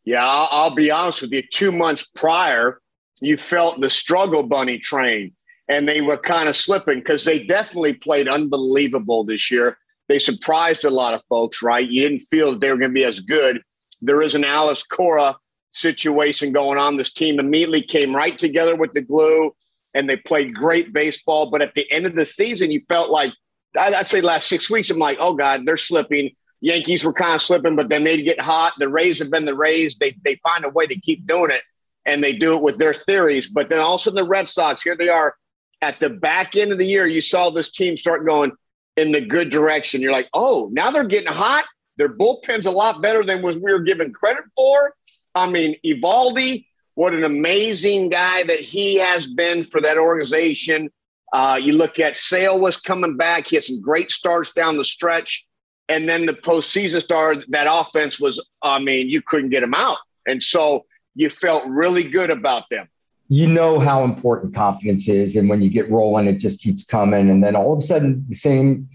Yeah, 0.05 0.27
I'll, 0.27 0.49
I'll 0.51 0.75
be 0.75 0.91
honest 0.91 1.23
with 1.23 1.33
you. 1.33 1.43
Two 1.43 1.73
months 1.73 2.05
prior, 2.05 2.81
you 3.21 3.37
felt 3.37 3.81
the 3.81 3.91
struggle 3.91 4.43
bunny 4.43 4.79
train 4.79 5.36
and 5.69 5.89
they 5.89 6.01
were 6.01 6.17
kind 6.17 6.49
of 6.49 6.57
slipping 6.57 6.99
because 6.99 7.25
they 7.25 7.45
definitely 7.45 7.95
played 7.95 8.29
unbelievable 8.29 9.25
this 9.25 9.51
year. 9.51 9.79
They 10.09 10.19
surprised 10.19 10.85
a 10.85 10.91
lot 10.91 11.15
of 11.15 11.25
folks, 11.25 11.63
right? 11.63 11.89
You 11.89 12.03
didn't 12.03 12.21
feel 12.21 12.53
that 12.53 12.61
they 12.61 12.71
were 12.71 12.79
going 12.79 12.91
to 12.91 12.95
be 12.95 13.05
as 13.05 13.21
good. 13.21 13.61
There 14.01 14.23
is 14.23 14.35
an 14.35 14.45
Alex 14.45 14.83
Cora 14.85 15.37
situation 15.73 16.53
going 16.53 16.79
on. 16.79 16.97
This 16.97 17.13
team 17.13 17.41
immediately 17.41 17.83
came 17.83 18.15
right 18.15 18.37
together 18.37 18.77
with 18.77 18.93
the 18.93 19.01
glue 19.01 19.55
and 19.95 20.09
they 20.09 20.17
played 20.17 20.55
great 20.55 20.93
baseball. 20.93 21.51
But 21.51 21.63
at 21.63 21.75
the 21.75 21.91
end 21.91 22.07
of 22.07 22.15
the 22.15 22.25
season, 22.25 22.71
you 22.71 22.81
felt 22.89 23.11
like, 23.11 23.33
I'd 23.77 24.07
say 24.07 24.21
last 24.21 24.49
six 24.49 24.71
weeks, 24.71 24.91
I'm 24.91 24.99
like, 24.99 25.19
oh 25.21 25.35
God, 25.35 25.63
they're 25.65 25.77
slipping. 25.77 26.31
Yankees 26.61 27.05
were 27.05 27.13
kind 27.13 27.35
of 27.35 27.43
slipping, 27.43 27.77
but 27.77 27.89
then 27.89 28.05
they'd 28.05 28.23
get 28.23 28.41
hot. 28.41 28.75
The 28.79 28.89
Rays 28.89 29.19
have 29.19 29.31
been 29.31 29.45
the 29.45 29.55
Rays. 29.55 29.97
They, 29.97 30.17
they 30.25 30.37
find 30.37 30.65
a 30.65 30.71
way 30.71 30.87
to 30.87 30.99
keep 31.01 31.27
doing 31.27 31.51
it 31.51 31.63
and 32.07 32.23
they 32.23 32.33
do 32.33 32.55
it 32.57 32.63
with 32.63 32.79
their 32.79 32.95
theories. 32.95 33.49
But 33.49 33.69
then 33.69 33.81
also 33.81 34.11
the 34.11 34.25
Red 34.25 34.49
Sox, 34.49 34.83
here 34.83 34.97
they 34.97 35.09
are 35.09 35.35
at 35.83 36.01
the 36.01 36.11
back 36.11 36.57
end 36.57 36.73
of 36.73 36.79
the 36.79 36.87
year, 36.87 37.07
you 37.07 37.21
saw 37.21 37.51
this 37.51 37.71
team 37.71 37.97
start 37.97 38.27
going 38.27 38.53
in 38.97 39.13
the 39.13 39.21
good 39.21 39.51
direction. 39.51 40.01
You're 40.01 40.13
like, 40.13 40.29
oh, 40.33 40.69
now 40.73 40.91
they're 40.91 41.05
getting 41.05 41.33
hot. 41.33 41.65
Their 41.99 42.09
bullpen's 42.09 42.67
a 42.67 42.71
lot 42.71 43.03
better 43.03 43.25
than 43.25 43.43
was 43.43 43.59
we 43.59 43.73
were 43.73 43.81
given 43.81 44.13
credit 44.13 44.45
for. 44.57 44.95
I 45.35 45.49
mean, 45.49 45.77
Eovaldi, 45.85 46.67
what 46.95 47.13
an 47.13 47.25
amazing 47.25 48.09
guy 48.09 48.43
that 48.43 48.61
he 48.61 48.97
has 48.97 49.27
been 49.27 49.65
for 49.65 49.81
that 49.83 49.99
organization. 49.99 50.91
Uh, 51.33 51.61
you 51.63 51.73
look 51.73 51.99
at 51.99 52.17
Sale 52.17 52.59
was 52.59 52.79
coming 52.79 53.17
back. 53.17 53.49
He 53.49 53.57
had 53.57 53.65
some 53.65 53.81
great 53.81 54.11
starts 54.11 54.53
down 54.53 54.77
the 54.77 54.85
stretch. 54.85 55.47
And 55.89 56.09
then 56.09 56.27
the 56.27 56.33
postseason 56.33 57.01
started, 57.01 57.45
that 57.51 57.69
offense 57.71 58.19
was, 58.19 58.45
I 58.63 58.79
mean, 58.79 59.09
you 59.09 59.23
couldn't 59.23 59.51
get 59.51 59.63
him 59.63 59.75
out. 59.75 59.99
And 60.27 60.43
so 60.43 60.87
you 61.15 61.31
felt 61.31 61.65
really 61.67 62.05
good 62.05 62.31
about 62.31 62.65
them. 62.71 62.89
You 63.29 63.47
know 63.47 63.79
how 63.79 64.05
important 64.05 64.55
confidence 64.55 65.09
is. 65.09 65.37
And 65.37 65.49
when 65.49 65.61
you 65.61 65.71
get 65.71 65.91
rolling, 65.91 66.27
it 66.27 66.39
just 66.39 66.61
keeps 66.61 66.85
coming. 66.85 67.31
And 67.31 67.43
then 67.43 67.57
all 67.57 67.73
of 67.73 67.81
a 67.81 67.87
sudden, 67.87 68.25
the 68.29 68.37
same 68.37 68.89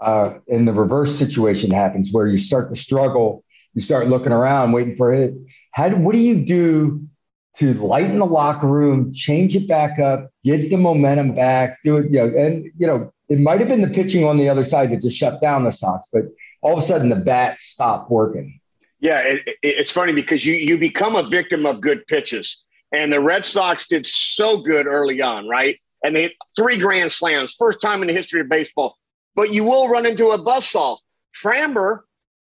uh, 0.00 0.34
in 0.46 0.64
the 0.64 0.72
reverse 0.72 1.16
situation 1.16 1.70
happens 1.70 2.12
where 2.12 2.26
you 2.26 2.38
start 2.38 2.70
to 2.70 2.76
struggle. 2.76 3.44
You 3.74 3.82
start 3.82 4.08
looking 4.08 4.32
around, 4.32 4.72
waiting 4.72 4.96
for 4.96 5.12
it. 5.12 5.34
How, 5.72 5.90
what 5.90 6.12
do 6.12 6.18
you 6.18 6.44
do 6.44 7.06
to 7.56 7.74
lighten 7.74 8.18
the 8.18 8.26
locker 8.26 8.66
room, 8.66 9.12
change 9.12 9.56
it 9.56 9.66
back 9.68 9.98
up, 9.98 10.30
get 10.44 10.68
the 10.68 10.76
momentum 10.76 11.34
back, 11.34 11.78
do 11.84 11.96
it? 11.96 12.10
You 12.10 12.18
know, 12.18 12.38
and 12.38 12.64
you 12.76 12.86
know, 12.86 13.12
it 13.28 13.40
might 13.40 13.60
have 13.60 13.68
been 13.68 13.82
the 13.82 13.88
pitching 13.88 14.24
on 14.24 14.38
the 14.38 14.48
other 14.48 14.64
side 14.64 14.90
that 14.90 15.02
just 15.02 15.16
shut 15.16 15.40
down 15.40 15.64
the 15.64 15.72
Sox, 15.72 16.08
but 16.12 16.24
all 16.62 16.72
of 16.72 16.78
a 16.78 16.82
sudden 16.82 17.08
the 17.08 17.16
bat 17.16 17.60
stopped 17.60 18.10
working. 18.10 18.60
Yeah, 19.00 19.20
it, 19.20 19.42
it, 19.46 19.58
it's 19.62 19.92
funny 19.92 20.12
because 20.12 20.44
you 20.44 20.54
you 20.54 20.78
become 20.78 21.14
a 21.14 21.22
victim 21.22 21.66
of 21.66 21.80
good 21.80 22.06
pitches. 22.06 22.64
And 22.92 23.12
the 23.12 23.20
Red 23.20 23.44
Sox 23.44 23.88
did 23.88 24.06
so 24.06 24.58
good 24.58 24.86
early 24.86 25.20
on, 25.20 25.48
right? 25.48 25.78
And 26.04 26.14
they 26.14 26.22
hit 26.22 26.32
three 26.56 26.78
grand 26.78 27.12
slams, 27.12 27.54
first 27.58 27.80
time 27.80 28.02
in 28.02 28.08
the 28.08 28.14
history 28.14 28.40
of 28.40 28.48
baseball. 28.48 28.96
But 29.34 29.52
you 29.52 29.64
will 29.64 29.88
run 29.88 30.06
into 30.06 30.28
a 30.28 30.38
buzzsaw. 30.38 30.98
Framber, 31.36 32.00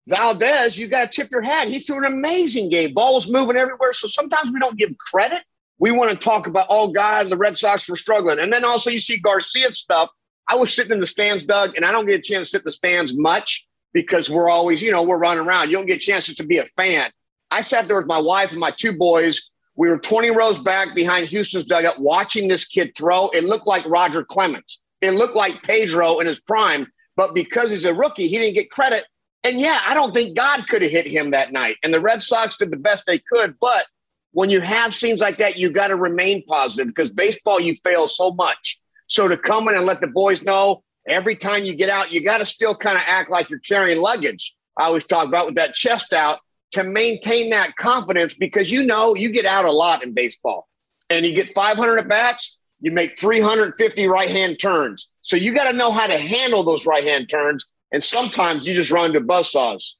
Valdez, 0.08 0.76
you 0.78 0.88
got 0.88 1.10
to 1.10 1.22
tip 1.22 1.30
your 1.30 1.42
hat. 1.42 1.68
He 1.68 1.80
threw 1.80 1.98
an 1.98 2.04
amazing 2.04 2.68
game. 2.68 2.94
Ball 2.94 3.14
was 3.14 3.30
moving 3.30 3.56
everywhere. 3.56 3.92
So 3.92 4.08
sometimes 4.08 4.50
we 4.52 4.60
don't 4.60 4.78
give 4.78 4.96
credit. 4.98 5.42
We 5.78 5.90
want 5.90 6.10
to 6.10 6.16
talk 6.16 6.46
about, 6.46 6.66
oh, 6.70 6.88
God, 6.88 7.28
the 7.28 7.36
Red 7.36 7.58
Sox 7.58 7.88
were 7.88 7.96
struggling. 7.96 8.38
And 8.38 8.52
then 8.52 8.64
also 8.64 8.90
you 8.90 8.98
see 8.98 9.18
Garcia 9.18 9.72
stuff. 9.72 10.10
I 10.48 10.54
was 10.54 10.72
sitting 10.72 10.92
in 10.92 11.00
the 11.00 11.06
stands, 11.06 11.44
Doug, 11.44 11.76
and 11.76 11.84
I 11.84 11.90
don't 11.92 12.06
get 12.06 12.20
a 12.20 12.22
chance 12.22 12.48
to 12.48 12.50
sit 12.52 12.62
in 12.62 12.66
the 12.66 12.72
stands 12.72 13.18
much 13.18 13.66
because 13.92 14.30
we're 14.30 14.48
always, 14.48 14.82
you 14.82 14.92
know, 14.92 15.02
we're 15.02 15.18
running 15.18 15.44
around. 15.44 15.70
You 15.70 15.76
don't 15.76 15.86
get 15.86 15.96
a 15.96 16.00
chance 16.00 16.32
to 16.32 16.46
be 16.46 16.58
a 16.58 16.64
fan. 16.64 17.10
I 17.50 17.62
sat 17.62 17.88
there 17.88 17.96
with 17.96 18.06
my 18.06 18.18
wife 18.18 18.52
and 18.52 18.60
my 18.60 18.70
two 18.70 18.96
boys 18.96 19.50
we 19.76 19.88
were 19.88 19.98
20 19.98 20.30
rows 20.30 20.58
back 20.58 20.94
behind 20.94 21.28
Houston's 21.28 21.66
dugout 21.66 22.00
watching 22.00 22.48
this 22.48 22.64
kid 22.64 22.92
throw. 22.96 23.28
It 23.28 23.44
looked 23.44 23.66
like 23.66 23.84
Roger 23.86 24.24
Clemens. 24.24 24.80
It 25.02 25.12
looked 25.12 25.36
like 25.36 25.62
Pedro 25.62 26.18
in 26.20 26.26
his 26.26 26.40
prime, 26.40 26.90
but 27.16 27.34
because 27.34 27.70
he's 27.70 27.84
a 27.84 27.94
rookie, 27.94 28.26
he 28.26 28.38
didn't 28.38 28.54
get 28.54 28.70
credit. 28.70 29.04
And 29.44 29.60
yeah, 29.60 29.78
I 29.86 29.94
don't 29.94 30.14
think 30.14 30.36
God 30.36 30.66
could 30.66 30.82
have 30.82 30.90
hit 30.90 31.06
him 31.06 31.30
that 31.30 31.52
night. 31.52 31.76
And 31.82 31.92
the 31.92 32.00
Red 32.00 32.22
Sox 32.22 32.56
did 32.56 32.70
the 32.70 32.76
best 32.76 33.04
they 33.06 33.18
could. 33.18 33.56
But 33.60 33.86
when 34.32 34.50
you 34.50 34.60
have 34.60 34.94
scenes 34.94 35.20
like 35.20 35.38
that, 35.38 35.58
you 35.58 35.70
got 35.70 35.88
to 35.88 35.96
remain 35.96 36.42
positive 36.44 36.88
because 36.88 37.10
baseball, 37.10 37.60
you 37.60 37.74
fail 37.74 38.08
so 38.08 38.32
much. 38.32 38.80
So 39.06 39.28
to 39.28 39.36
come 39.36 39.68
in 39.68 39.76
and 39.76 39.86
let 39.86 40.00
the 40.00 40.08
boys 40.08 40.42
know 40.42 40.82
every 41.06 41.36
time 41.36 41.64
you 41.64 41.74
get 41.74 41.90
out, 41.90 42.10
you 42.10 42.24
got 42.24 42.38
to 42.38 42.46
still 42.46 42.74
kind 42.74 42.96
of 42.96 43.04
act 43.06 43.30
like 43.30 43.50
you're 43.50 43.60
carrying 43.60 44.00
luggage. 44.00 44.56
I 44.76 44.84
always 44.84 45.06
talk 45.06 45.28
about 45.28 45.46
with 45.46 45.54
that 45.56 45.74
chest 45.74 46.12
out 46.12 46.40
to 46.72 46.84
maintain 46.84 47.50
that 47.50 47.76
confidence 47.76 48.34
because 48.34 48.70
you 48.70 48.82
know 48.82 49.14
you 49.14 49.30
get 49.30 49.46
out 49.46 49.64
a 49.64 49.72
lot 49.72 50.02
in 50.02 50.12
baseball 50.12 50.68
and 51.10 51.24
you 51.24 51.34
get 51.34 51.50
500 51.50 51.98
at 51.98 52.08
bats, 52.08 52.60
you 52.80 52.90
make 52.90 53.18
350 53.18 54.06
right 54.06 54.28
hand 54.28 54.58
turns. 54.60 55.08
So 55.22 55.36
you 55.36 55.54
got 55.54 55.70
to 55.70 55.76
know 55.76 55.90
how 55.90 56.06
to 56.06 56.18
handle 56.18 56.62
those 56.62 56.86
right 56.86 57.04
hand 57.04 57.28
turns. 57.28 57.66
And 57.92 58.02
sometimes 58.02 58.66
you 58.66 58.74
just 58.74 58.90
run 58.90 59.14
into 59.14 59.20
buzzsaws. 59.20 59.94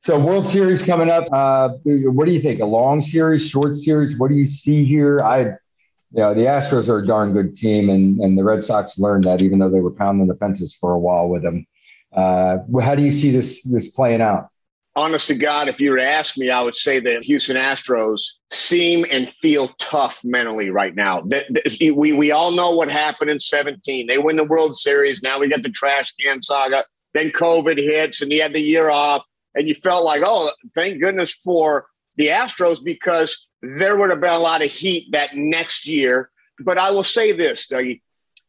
So 0.00 0.18
World 0.18 0.46
Series 0.46 0.82
coming 0.82 1.10
up. 1.10 1.26
Uh, 1.32 1.70
what 1.84 2.26
do 2.26 2.32
you 2.32 2.40
think? 2.40 2.60
A 2.60 2.64
long 2.64 3.02
series, 3.02 3.48
short 3.48 3.76
series? 3.76 4.16
What 4.16 4.30
do 4.30 4.36
you 4.36 4.46
see 4.46 4.84
here? 4.84 5.20
I, 5.24 5.40
you 5.40 6.22
know, 6.22 6.34
the 6.34 6.42
Astros 6.42 6.88
are 6.88 6.98
a 6.98 7.06
darn 7.06 7.32
good 7.32 7.56
team, 7.56 7.90
and 7.90 8.20
and 8.20 8.38
the 8.38 8.44
Red 8.44 8.62
Sox 8.62 8.98
learned 8.98 9.24
that, 9.24 9.42
even 9.42 9.58
though 9.58 9.68
they 9.68 9.80
were 9.80 9.90
pounding 9.90 10.28
the 10.28 10.36
fences 10.36 10.72
for 10.72 10.92
a 10.92 10.98
while 10.98 11.28
with 11.28 11.42
them. 11.42 11.66
Uh, 12.12 12.58
how 12.80 12.94
do 12.94 13.02
you 13.02 13.10
see 13.10 13.32
this 13.32 13.64
this 13.64 13.90
playing 13.90 14.22
out? 14.22 14.50
Honest 14.98 15.28
to 15.28 15.34
God, 15.34 15.68
if 15.68 15.80
you 15.80 15.92
were 15.92 15.98
to 15.98 16.04
ask 16.08 16.36
me, 16.36 16.50
I 16.50 16.60
would 16.60 16.74
say 16.74 16.98
that 16.98 17.22
Houston 17.22 17.56
Astros 17.56 18.22
seem 18.50 19.06
and 19.10 19.30
feel 19.30 19.68
tough 19.78 20.20
mentally 20.24 20.70
right 20.70 20.94
now. 20.94 21.22
We, 21.80 22.12
we 22.12 22.30
all 22.32 22.50
know 22.50 22.72
what 22.72 22.90
happened 22.90 23.30
in 23.30 23.38
17. 23.38 24.06
They 24.06 24.18
win 24.18 24.36
the 24.36 24.44
World 24.44 24.74
Series. 24.74 25.22
Now 25.22 25.38
we 25.38 25.48
got 25.48 25.62
the 25.62 25.70
trash 25.70 26.12
can 26.12 26.42
saga. 26.42 26.84
Then 27.14 27.30
COVID 27.30 27.76
hits 27.76 28.22
and 28.22 28.32
he 28.32 28.38
had 28.38 28.52
the 28.52 28.60
year 28.60 28.90
off. 28.90 29.22
And 29.54 29.68
you 29.68 29.74
felt 29.74 30.04
like, 30.04 30.22
oh, 30.24 30.50
thank 30.74 31.00
goodness 31.00 31.32
for 31.32 31.86
the 32.16 32.28
Astros 32.28 32.82
because 32.82 33.48
there 33.62 33.96
would 33.96 34.10
have 34.10 34.20
been 34.20 34.32
a 34.32 34.38
lot 34.38 34.62
of 34.62 34.70
heat 34.70 35.12
that 35.12 35.36
next 35.36 35.86
year. 35.86 36.30
But 36.60 36.78
I 36.78 36.90
will 36.90 37.04
say 37.04 37.32
this, 37.32 37.68
Dougie. 37.68 38.02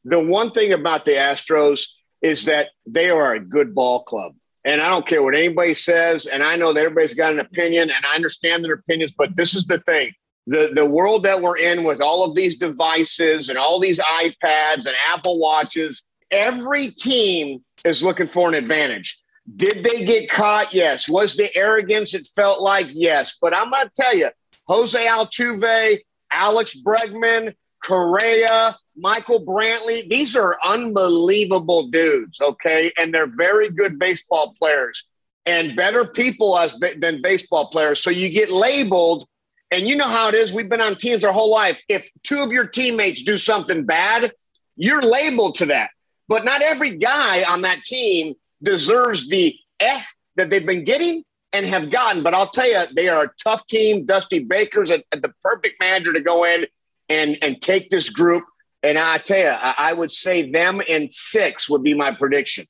The 0.03 0.19
one 0.19 0.51
thing 0.51 0.73
about 0.73 1.05
the 1.05 1.11
Astros 1.11 1.85
is 2.21 2.45
that 2.45 2.69
they 2.85 3.09
are 3.09 3.33
a 3.33 3.39
good 3.39 3.75
ball 3.75 4.03
club. 4.03 4.33
And 4.69 4.81
I 4.83 4.89
don't 4.89 5.07
care 5.07 5.23
what 5.23 5.33
anybody 5.33 5.73
says. 5.73 6.27
And 6.27 6.43
I 6.43 6.55
know 6.55 6.73
that 6.73 6.81
everybody's 6.85 7.15
got 7.15 7.33
an 7.33 7.39
opinion 7.39 7.89
and 7.89 8.05
I 8.05 8.13
understand 8.13 8.63
their 8.63 8.73
opinions, 8.73 9.11
but 9.17 9.35
this 9.35 9.55
is 9.55 9.65
the 9.65 9.79
thing. 9.79 10.13
The, 10.45 10.69
the 10.75 10.85
world 10.85 11.23
that 11.23 11.41
we're 11.41 11.57
in 11.57 11.83
with 11.83 12.01
all 12.01 12.23
of 12.23 12.35
these 12.35 12.55
devices 12.55 13.49
and 13.49 13.57
all 13.57 13.79
these 13.79 13.99
iPads 13.99 14.85
and 14.85 14.95
Apple 15.07 15.39
Watches, 15.39 16.03
every 16.29 16.91
team 16.91 17.63
is 17.83 18.03
looking 18.03 18.27
for 18.27 18.47
an 18.47 18.53
advantage. 18.53 19.19
Did 19.55 19.83
they 19.83 20.05
get 20.05 20.29
caught? 20.29 20.71
Yes. 20.71 21.09
Was 21.09 21.35
the 21.35 21.49
arrogance 21.57 22.13
it 22.13 22.27
felt 22.35 22.61
like? 22.61 22.89
Yes. 22.91 23.37
But 23.41 23.55
I'm 23.55 23.71
going 23.71 23.85
to 23.85 23.91
tell 23.99 24.15
you, 24.15 24.29
Jose 24.67 25.03
Altuve, 25.03 25.97
Alex 26.31 26.77
Bregman, 26.79 27.55
Correa, 27.83 28.77
Michael 28.99 29.45
Brantley, 29.45 30.09
these 30.09 30.35
are 30.35 30.57
unbelievable 30.65 31.87
dudes, 31.89 32.41
okay? 32.41 32.91
And 32.97 33.13
they're 33.13 33.33
very 33.37 33.69
good 33.69 33.97
baseball 33.97 34.53
players 34.57 35.05
and 35.45 35.75
better 35.75 36.05
people 36.05 36.57
as 36.57 36.77
than 36.97 37.21
baseball 37.21 37.69
players. 37.69 38.01
So 38.01 38.09
you 38.09 38.29
get 38.29 38.51
labeled, 38.51 39.27
and 39.71 39.87
you 39.87 39.95
know 39.95 40.07
how 40.07 40.29
it 40.29 40.35
is. 40.35 40.51
We've 40.51 40.69
been 40.69 40.81
on 40.81 40.95
teams 40.95 41.23
our 41.23 41.33
whole 41.33 41.51
life. 41.51 41.81
If 41.87 42.09
two 42.23 42.39
of 42.39 42.51
your 42.51 42.67
teammates 42.67 43.23
do 43.23 43.37
something 43.37 43.85
bad, 43.85 44.31
you're 44.75 45.01
labeled 45.01 45.55
to 45.55 45.67
that. 45.67 45.91
But 46.27 46.45
not 46.45 46.61
every 46.61 46.97
guy 46.97 47.43
on 47.43 47.61
that 47.61 47.83
team 47.83 48.35
deserves 48.61 49.27
the 49.29 49.55
eh 49.79 50.01
that 50.35 50.49
they've 50.49 50.65
been 50.65 50.83
getting 50.83 51.23
and 51.53 51.65
have 51.65 51.89
gotten. 51.89 52.21
But 52.23 52.33
I'll 52.33 52.51
tell 52.51 52.67
you, 52.67 52.83
they 52.95 53.09
are 53.09 53.25
a 53.25 53.31
tough 53.43 53.65
team. 53.67 54.05
Dusty 54.05 54.39
Baker's 54.39 54.91
a, 54.91 55.03
a, 55.11 55.19
the 55.19 55.33
perfect 55.41 55.79
manager 55.79 56.13
to 56.13 56.21
go 56.21 56.43
in 56.43 56.67
and 57.09 57.37
and 57.41 57.61
take 57.61 57.89
this 57.89 58.09
group 58.09 58.43
and 58.83 58.97
I 58.97 59.17
tell 59.17 59.39
you, 59.39 59.45
I 59.47 59.93
would 59.93 60.11
say 60.11 60.49
them 60.49 60.81
in 60.87 61.09
six 61.11 61.69
would 61.69 61.83
be 61.83 61.93
my 61.93 62.13
prediction. 62.13 62.65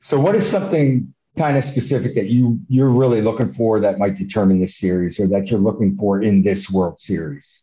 So, 0.00 0.20
what 0.20 0.34
is 0.34 0.48
something 0.48 1.12
kind 1.38 1.56
of 1.56 1.64
specific 1.64 2.14
that 2.14 2.28
you 2.28 2.58
you're 2.68 2.90
really 2.90 3.20
looking 3.22 3.52
for 3.52 3.80
that 3.80 3.98
might 3.98 4.16
determine 4.16 4.58
this 4.58 4.76
series, 4.76 5.18
or 5.18 5.26
that 5.28 5.50
you're 5.50 5.60
looking 5.60 5.96
for 5.96 6.22
in 6.22 6.42
this 6.42 6.70
World 6.70 7.00
Series? 7.00 7.62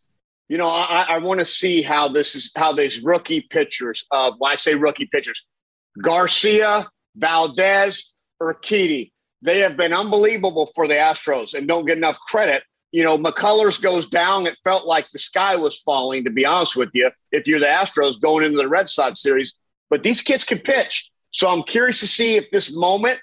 You 0.50 0.58
know, 0.58 0.70
I, 0.70 1.06
I 1.10 1.18
want 1.20 1.40
to 1.40 1.46
see 1.46 1.82
how 1.82 2.08
this 2.08 2.36
is 2.36 2.52
how 2.56 2.74
these 2.74 3.04
rookie 3.04 3.42
pitchers. 3.42 4.06
Uh, 4.12 4.32
when 4.38 4.52
I 4.52 4.56
say 4.56 4.74
rookie 4.74 5.08
pitchers, 5.12 5.46
Garcia, 6.02 6.88
Valdez, 7.16 8.14
Urquidy, 8.42 9.12
they 9.44 9.60
have 9.60 9.78
been 9.78 9.94
unbelievable 9.94 10.72
for 10.74 10.88
the 10.88 10.96
Astros 10.96 11.54
and 11.54 11.68
don't 11.68 11.86
get 11.86 11.98
enough 11.98 12.18
credit 12.28 12.64
you 12.94 13.04
know, 13.04 13.18
McCullers 13.18 13.82
goes 13.82 14.08
down. 14.08 14.46
It 14.46 14.56
felt 14.64 14.86
like 14.86 15.10
the 15.12 15.20
sky 15.20 15.56
was 15.56 15.80
falling, 15.80 16.24
to 16.26 16.30
be 16.30 16.46
honest 16.46 16.76
with 16.76 16.92
you, 16.94 17.10
if 17.32 17.48
you're 17.48 17.60
the 17.60 17.66
Astros 17.66 18.22
going 18.22 18.46
into 18.46 18.60
the 18.60 18.68
Red 18.68 18.88
Sox 18.88 19.20
series. 19.20 19.56
But 19.90 20.04
these 20.04 20.22
kids 20.22 20.44
can 20.44 20.60
pitch. 20.60 21.10
So 21.32 21.50
I'm 21.50 21.64
curious 21.64 22.00
to 22.02 22.08
see 22.08 22.36
if 22.36 22.52
this 22.52 22.78
moment 22.78 23.20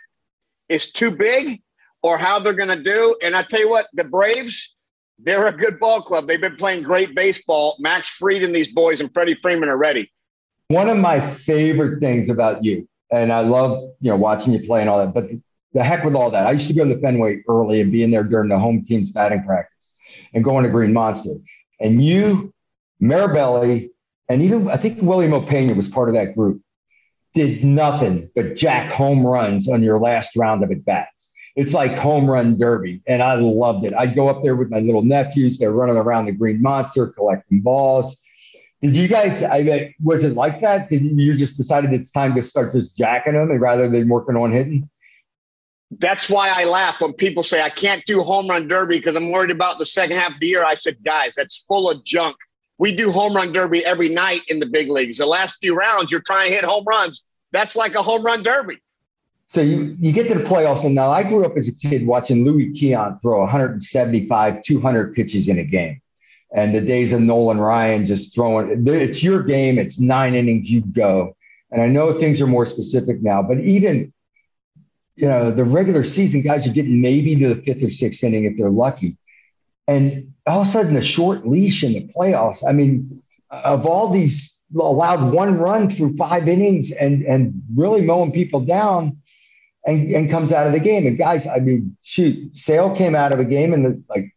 is 0.69 0.93
too 0.93 1.13
big 1.13 1.63
or 2.03 2.19
how 2.19 2.41
they're 2.41 2.53
going 2.53 2.77
to 2.77 2.83
do. 2.83 3.17
And 3.23 3.37
I 3.37 3.45
tell 3.45 3.61
you 3.61 3.71
what, 3.71 3.87
the 3.93 4.03
Braves, 4.03 4.75
they're 5.21 5.47
a 5.47 5.53
good 5.53 5.79
ball 5.79 6.03
club. 6.03 6.27
They've 6.27 6.41
been 6.41 6.57
playing 6.57 6.83
great 6.83 7.15
baseball. 7.15 7.77
Max 7.79 8.09
Fried 8.09 8.43
and 8.43 8.53
these 8.53 8.75
boys 8.75 9.01
and 9.01 9.13
Freddie 9.15 9.39
Freeman 9.41 9.69
are 9.69 9.77
ready. 9.77 10.11
One 10.67 10.89
of 10.89 10.99
my 10.99 11.21
favorite 11.21 12.01
things 12.01 12.29
about 12.29 12.65
you, 12.65 12.89
and 13.13 13.33
I 13.33 13.41
love, 13.43 13.93
you 14.01 14.11
know, 14.11 14.17
watching 14.17 14.53
you 14.53 14.61
play 14.61 14.81
and 14.81 14.91
all 14.91 14.99
that, 14.99 15.15
but 15.15 15.31
the 15.73 15.85
heck 15.85 16.05
with 16.05 16.15
all 16.15 16.31
that. 16.31 16.47
I 16.47 16.53
used 16.53 16.69
to 16.69 16.75
go 16.75 16.85
to 16.85 16.95
the 16.95 17.01
Fenway 17.01 17.43
early 17.49 17.81
and 17.81 17.93
be 17.93 18.03
in 18.03 18.11
there 18.11 18.25
during 18.25 18.49
the 18.49 18.59
home 18.59 18.85
team's 18.85 19.13
batting 19.13 19.45
practice 19.45 19.97
and 20.35 20.45
going 20.45 20.65
to 20.65 20.71
Green 20.71 20.93
Monster. 20.93 21.35
And 21.81 22.03
you, 22.03 22.53
Mirabelli, 23.03 23.91
and 24.29 24.43
even 24.43 24.69
I 24.69 24.77
think 24.77 25.01
William 25.03 25.33
Opeña 25.33 25.77
was 25.77 25.89
part 25.89 26.09
of 26.09 26.15
that 26.15 26.37
group, 26.37 26.61
did 27.35 27.65
nothing 27.65 28.29
but 28.35 28.57
jack 28.57 28.91
home 28.91 29.25
runs 29.25 29.69
on 29.69 29.83
your 29.83 29.99
last 29.99 30.37
round 30.37 30.65
of 30.65 30.71
at 30.71 30.85
bats. 30.85 31.33
It's 31.57 31.75
like 31.75 31.93
home 31.93 32.29
run 32.29 32.59
derby. 32.59 33.03
And 33.07 33.23
I 33.23 33.35
loved 33.35 33.85
it. 33.85 33.95
I'd 33.95 34.15
go 34.15 34.29
up 34.29 34.43
there 34.43 34.57
with 34.57 34.71
my 34.71 34.81
little 34.81 35.03
nephews. 35.03 35.59
They're 35.59 35.73
running 35.73 35.97
around 35.97 36.27
the 36.27 36.33
Green 36.33 36.63
Monster 36.63 37.09
collecting 37.09 37.61
balls. 37.61 38.21
Did 38.83 38.97
you 38.97 39.09
guys, 39.09 39.43
I 39.43 39.63
mean, 39.63 39.95
was 40.03 40.25
it 40.25 40.35
like 40.35 40.61
that? 40.61 40.89
Did 40.89 41.03
you 41.03 41.37
just 41.37 41.57
decided 41.57 41.93
it's 41.93 42.13
time 42.13 42.35
to 42.35 42.43
start 42.43 42.73
just 42.73 42.97
jacking 42.97 43.35
them 43.35 43.51
rather 43.59 43.89
than 43.89 44.09
working 44.09 44.37
on 44.37 44.53
hitting? 44.53 44.89
That's 45.99 46.31
why 46.31 46.53
I 46.55 46.65
laugh 46.65 47.01
when 47.01 47.13
people 47.13 47.43
say 47.43 47.63
I 47.63 47.69
can't 47.69 48.05
do 48.07 48.23
home 48.23 48.49
run 48.49 48.69
derby 48.69 48.97
because 48.97 49.17
I'm 49.17 49.33
worried 49.33 49.51
about 49.51 49.79
the 49.79 49.87
second 49.87 50.19
half 50.19 50.35
of 50.35 50.41
the 50.41 50.47
year. 50.47 50.65
I 50.65 50.75
said, 50.75 51.03
guys, 51.03 51.33
that's 51.37 51.65
full 51.65 51.91
of 51.91 52.05
junk. 52.05 52.37
We 52.79 52.95
do 52.95 53.11
home 53.11 53.35
run 53.35 53.53
derby 53.53 53.85
every 53.85 54.09
night 54.09 54.43
in 54.49 54.61
the 54.61 54.67
big 54.67 54.89
leagues. 54.89 55.19
The 55.19 55.27
last 55.27 55.57
few 55.61 55.75
rounds, 55.75 56.11
you're 56.11 56.23
trying 56.23 56.49
to 56.49 56.55
hit 56.55 56.65
home 56.65 56.85
runs. 56.87 57.25
That's 57.53 57.75
like 57.75 57.95
a 57.95 58.03
home 58.03 58.25
run 58.25 58.43
derby. 58.43 58.79
So 59.49 59.63
you, 59.63 59.97
you 59.99 60.13
get 60.13 60.29
to 60.29 60.39
the 60.39 60.45
playoffs, 60.45 60.85
and 60.85 60.95
now 60.95 61.11
I 61.11 61.25
grew 61.25 61.45
up 61.45 61.57
as 61.57 61.67
a 61.67 61.75
kid 61.75 62.07
watching 62.07 62.45
Luis 62.45 62.81
Tiant 62.81 63.21
throw 63.21 63.41
175, 63.41 64.63
200 64.63 65.15
pitches 65.15 65.49
in 65.49 65.59
a 65.59 65.65
game. 65.65 66.01
and 66.55 66.75
the 66.75 66.81
days 66.81 67.13
of 67.13 67.21
Nolan 67.21 67.59
Ryan 67.59 68.07
just 68.07 68.35
throwing 68.35 68.87
it's 68.87 69.23
your 69.23 69.43
game, 69.43 69.79
it's 69.79 69.99
nine 69.99 70.35
innings, 70.35 70.71
you 70.71 70.83
go. 70.83 71.37
And 71.73 71.83
I 71.83 71.87
know 71.87 72.13
things 72.13 72.41
are 72.41 72.47
more 72.47 72.67
specific 72.67 73.23
now, 73.23 73.43
but 73.43 73.59
even 73.61 74.13
you 75.21 75.29
know, 75.29 75.51
the 75.51 75.65
regular 75.65 76.03
season 76.03 76.41
guys 76.41 76.67
are 76.67 76.73
getting 76.73 77.03
maybe 77.03 77.37
to 77.37 77.55
the 77.55 77.63
fifth 77.63 77.83
or 77.83 77.91
sixth 77.91 78.25
inning 78.25 78.47
if 78.47 78.57
they're 78.57 78.71
lucky. 78.71 79.19
And 79.87 80.33
all 80.47 80.63
of 80.63 80.67
a 80.67 80.71
sudden, 80.71 80.97
a 80.97 81.03
short 81.03 81.47
leash 81.47 81.85
in 81.85 81.93
the 81.93 82.11
playoffs. 82.17 82.67
I 82.67 82.73
mean, 82.73 83.23
of 83.51 83.85
all 83.85 84.11
these 84.11 84.59
allowed 84.75 85.33
one 85.33 85.59
run 85.59 85.91
through 85.91 86.15
five 86.15 86.49
innings 86.49 86.93
and 86.93 87.23
and 87.25 87.63
really 87.75 88.01
mowing 88.01 88.33
people 88.33 88.61
down 88.61 89.19
and, 89.85 90.11
and 90.11 90.31
comes 90.31 90.53
out 90.53 90.67
of 90.67 90.73
the 90.73 90.81
game. 90.81 91.07
And 91.07 91.19
guys, 91.19 91.47
I 91.47 91.59
mean, 91.59 91.97
shoot, 92.03 92.57
Sale 92.57 92.97
came 92.97 93.15
out 93.15 93.33
of 93.33 93.41
a 93.41 93.45
game 93.45 93.75
in 93.75 93.83
the 93.83 94.03
like 94.09 94.35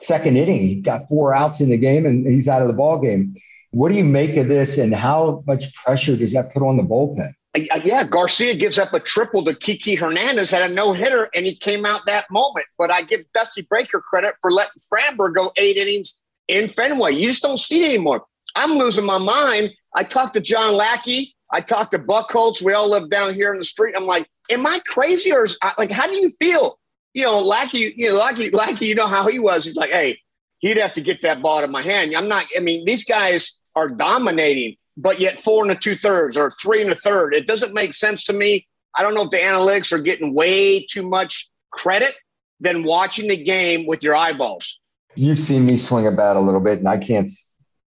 second 0.00 0.38
inning. 0.38 0.60
He 0.60 0.80
got 0.80 1.08
four 1.08 1.34
outs 1.34 1.60
in 1.60 1.68
the 1.68 1.76
game 1.76 2.06
and 2.06 2.26
he's 2.26 2.48
out 2.48 2.62
of 2.62 2.68
the 2.68 2.74
ball 2.74 2.98
game. 2.98 3.34
What 3.72 3.90
do 3.90 3.96
you 3.96 4.04
make 4.04 4.36
of 4.36 4.48
this 4.48 4.78
and 4.78 4.94
how 4.94 5.44
much 5.46 5.74
pressure 5.74 6.16
does 6.16 6.32
that 6.32 6.54
put 6.54 6.62
on 6.62 6.78
the 6.78 6.82
bullpen? 6.82 7.32
Yeah, 7.54 8.04
Garcia 8.04 8.54
gives 8.54 8.78
up 8.78 8.94
a 8.94 9.00
triple 9.00 9.44
to 9.44 9.54
Kiki 9.54 9.94
Hernandez, 9.94 10.50
had 10.50 10.70
a 10.70 10.72
no 10.72 10.92
hitter, 10.92 11.28
and 11.34 11.44
he 11.44 11.54
came 11.54 11.84
out 11.84 12.06
that 12.06 12.30
moment. 12.30 12.64
But 12.78 12.90
I 12.90 13.02
give 13.02 13.24
Dusty 13.34 13.66
Baker 13.70 14.00
credit 14.00 14.36
for 14.40 14.50
letting 14.50 14.80
Framber 14.90 15.34
go 15.34 15.52
eight 15.56 15.76
innings 15.76 16.22
in 16.48 16.68
Fenway. 16.68 17.12
You 17.12 17.28
just 17.28 17.42
don't 17.42 17.60
see 17.60 17.84
it 17.84 17.88
anymore. 17.88 18.24
I'm 18.56 18.78
losing 18.78 19.04
my 19.04 19.18
mind. 19.18 19.72
I 19.94 20.04
talked 20.04 20.34
to 20.34 20.40
John 20.40 20.74
Lackey. 20.76 21.34
I 21.50 21.60
talked 21.60 21.90
to 21.90 21.98
Buchholz. 21.98 22.62
We 22.62 22.72
all 22.72 22.88
live 22.88 23.10
down 23.10 23.34
here 23.34 23.52
in 23.52 23.58
the 23.58 23.64
street. 23.64 23.94
I'm 23.94 24.06
like, 24.06 24.26
am 24.50 24.66
I 24.66 24.80
crazy 24.86 25.32
or 25.32 25.44
is, 25.44 25.58
like, 25.76 25.90
how 25.90 26.06
do 26.06 26.14
you 26.14 26.30
feel? 26.30 26.78
You 27.12 27.24
know, 27.24 27.40
Lackey, 27.40 27.92
you 27.94 28.08
know, 28.08 28.16
Lackey, 28.16 28.48
Lackey, 28.48 28.86
you 28.86 28.94
know 28.94 29.06
how 29.06 29.28
he 29.28 29.38
was. 29.38 29.66
He's 29.66 29.76
like, 29.76 29.90
hey, 29.90 30.18
he'd 30.60 30.78
have 30.78 30.94
to 30.94 31.02
get 31.02 31.20
that 31.20 31.42
ball 31.42 31.58
out 31.58 31.64
of 31.64 31.70
my 31.70 31.82
hand. 31.82 32.16
I'm 32.16 32.28
not, 32.28 32.46
I 32.56 32.60
mean, 32.60 32.86
these 32.86 33.04
guys 33.04 33.60
are 33.76 33.90
dominating 33.90 34.76
but 34.96 35.20
yet 35.20 35.40
four 35.40 35.62
and 35.62 35.72
a 35.72 35.74
two 35.74 35.94
thirds 35.94 36.36
or 36.36 36.54
three 36.62 36.82
and 36.82 36.92
a 36.92 36.96
third. 36.96 37.34
It 37.34 37.46
doesn't 37.46 37.74
make 37.74 37.94
sense 37.94 38.24
to 38.24 38.32
me. 38.32 38.66
I 38.96 39.02
don't 39.02 39.14
know 39.14 39.22
if 39.22 39.30
the 39.30 39.38
analytics 39.38 39.92
are 39.92 39.98
getting 39.98 40.34
way 40.34 40.84
too 40.84 41.02
much 41.02 41.50
credit 41.70 42.14
than 42.60 42.82
watching 42.82 43.28
the 43.28 43.42
game 43.42 43.86
with 43.86 44.02
your 44.02 44.14
eyeballs. 44.14 44.80
You've 45.16 45.38
seen 45.38 45.66
me 45.66 45.76
swing 45.76 46.06
a 46.06 46.12
bat 46.12 46.36
a 46.36 46.40
little 46.40 46.60
bit, 46.60 46.78
and 46.78 46.88
I 46.88 46.98
can't 46.98 47.30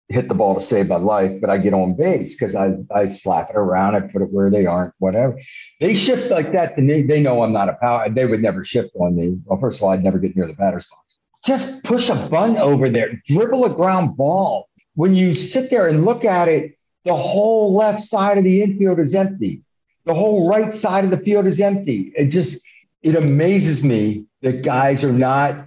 hit 0.09 0.29
the 0.29 0.35
ball 0.35 0.55
to 0.55 0.61
save 0.61 0.89
my 0.89 0.97
life, 0.97 1.41
but 1.41 1.51
I 1.51 1.59
get 1.59 1.75
on 1.75 1.97
base 1.97 2.35
because 2.35 2.55
I, 2.55 2.75
I 2.95 3.09
slap 3.09 3.51
it 3.51 3.57
around, 3.57 3.95
I 3.95 4.01
put 4.01 4.23
it 4.23 4.31
where 4.31 4.51
they 4.51 4.67
aren't, 4.67 4.93
whatever. 4.99 5.41
They 5.81 5.95
shift 5.95 6.31
like 6.31 6.53
that 6.53 6.77
to 6.77 6.83
me. 6.83 7.03
They 7.03 7.21
know 7.21 7.43
I'm 7.43 7.53
not 7.53 7.69
a 7.69 7.75
power. 7.75 8.09
They 8.09 8.27
would 8.27 8.43
never 8.43 8.65
shift 8.65 8.91
on 8.97 9.17
me. 9.17 9.39
Well, 9.45 9.59
first 9.59 9.79
of 9.79 9.85
all, 9.85 9.91
I'd 9.91 10.05
never 10.05 10.19
get 10.19 10.37
near 10.37 10.47
the 10.47 10.55
batter's 10.55 10.87
box. 10.87 11.19
Just 11.45 11.83
push 11.83 12.09
a 12.09 12.15
bunt 12.29 12.59
over 12.59 12.89
there, 12.89 13.21
dribble 13.27 13.65
a 13.65 13.75
ground 13.75 14.17
ball. 14.17 14.69
When 14.95 15.15
you 15.15 15.35
sit 15.35 15.71
there 15.71 15.89
and 15.89 16.05
look 16.05 16.25
at 16.25 16.49
it, 16.49 16.79
the 17.05 17.15
whole 17.15 17.75
left 17.75 18.01
side 18.01 18.39
of 18.39 18.45
the 18.45 18.63
infield 18.63 18.99
is 18.99 19.15
empty. 19.15 19.63
The 20.05 20.15
whole 20.15 20.49
right 20.49 20.75
side 20.75 21.05
of 21.05 21.11
the 21.11 21.19
field 21.19 21.47
is 21.47 21.61
empty. 21.61 22.13
It 22.17 22.27
just, 22.27 22.63
it 23.03 23.15
amazes 23.15 23.85
me 23.85 24.27
that 24.43 24.63
guys 24.63 25.05
are 25.05 25.13
not. 25.13 25.67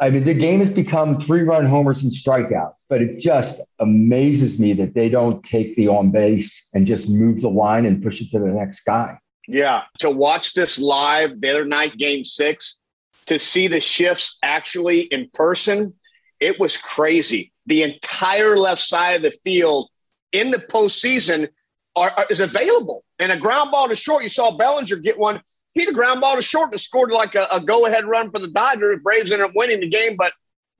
I 0.00 0.10
mean, 0.10 0.24
the 0.24 0.34
game 0.34 0.60
has 0.60 0.70
become 0.70 1.18
three 1.18 1.42
run 1.42 1.66
homers 1.66 2.04
and 2.04 2.12
strikeouts, 2.12 2.76
but 2.88 3.02
it 3.02 3.18
just 3.18 3.60
amazes 3.80 4.60
me 4.60 4.72
that 4.74 4.94
they 4.94 5.08
don't 5.08 5.44
take 5.44 5.74
the 5.76 5.88
on 5.88 6.10
base 6.10 6.68
and 6.72 6.86
just 6.86 7.10
move 7.10 7.40
the 7.40 7.50
line 7.50 7.84
and 7.84 8.02
push 8.02 8.20
it 8.20 8.30
to 8.30 8.38
the 8.38 8.46
next 8.46 8.84
guy. 8.84 9.18
Yeah. 9.48 9.82
To 9.98 10.10
watch 10.10 10.54
this 10.54 10.78
live 10.78 11.40
the 11.40 11.50
other 11.50 11.64
night, 11.64 11.96
game 11.96 12.22
six, 12.22 12.78
to 13.26 13.38
see 13.38 13.66
the 13.66 13.80
shifts 13.80 14.38
actually 14.42 15.00
in 15.00 15.30
person, 15.32 15.94
it 16.38 16.60
was 16.60 16.76
crazy. 16.76 17.52
The 17.66 17.82
entire 17.82 18.56
left 18.56 18.80
side 18.80 19.16
of 19.16 19.22
the 19.22 19.30
field 19.30 19.90
in 20.32 20.50
the 20.50 20.58
postseason 20.58 21.48
are, 21.96 22.10
are, 22.16 22.26
is 22.30 22.40
available. 22.40 23.04
And 23.18 23.32
a 23.32 23.36
ground 23.36 23.70
ball 23.70 23.88
to 23.88 23.96
short, 23.96 24.22
you 24.22 24.28
saw 24.28 24.56
Bellinger 24.56 24.96
get 24.96 25.18
one. 25.18 25.42
He 25.74 25.80
had 25.80 25.90
a 25.90 25.92
ground 25.92 26.20
ball 26.20 26.36
to 26.36 26.42
short 26.42 26.72
that 26.72 26.78
scored 26.78 27.10
like 27.10 27.34
a, 27.34 27.46
a 27.52 27.60
go 27.60 27.86
ahead 27.86 28.04
run 28.04 28.30
for 28.30 28.38
the 28.38 28.48
Dodgers. 28.48 29.00
Braves 29.02 29.32
ended 29.32 29.48
up 29.48 29.52
winning 29.54 29.80
the 29.80 29.88
game. 29.88 30.16
But 30.16 30.32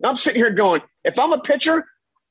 I'm 0.03 0.17
sitting 0.17 0.41
here 0.41 0.51
going, 0.51 0.83
if 1.05 1.19
I'm 1.19 1.33
a 1.33 1.41
pitcher, 1.41 1.85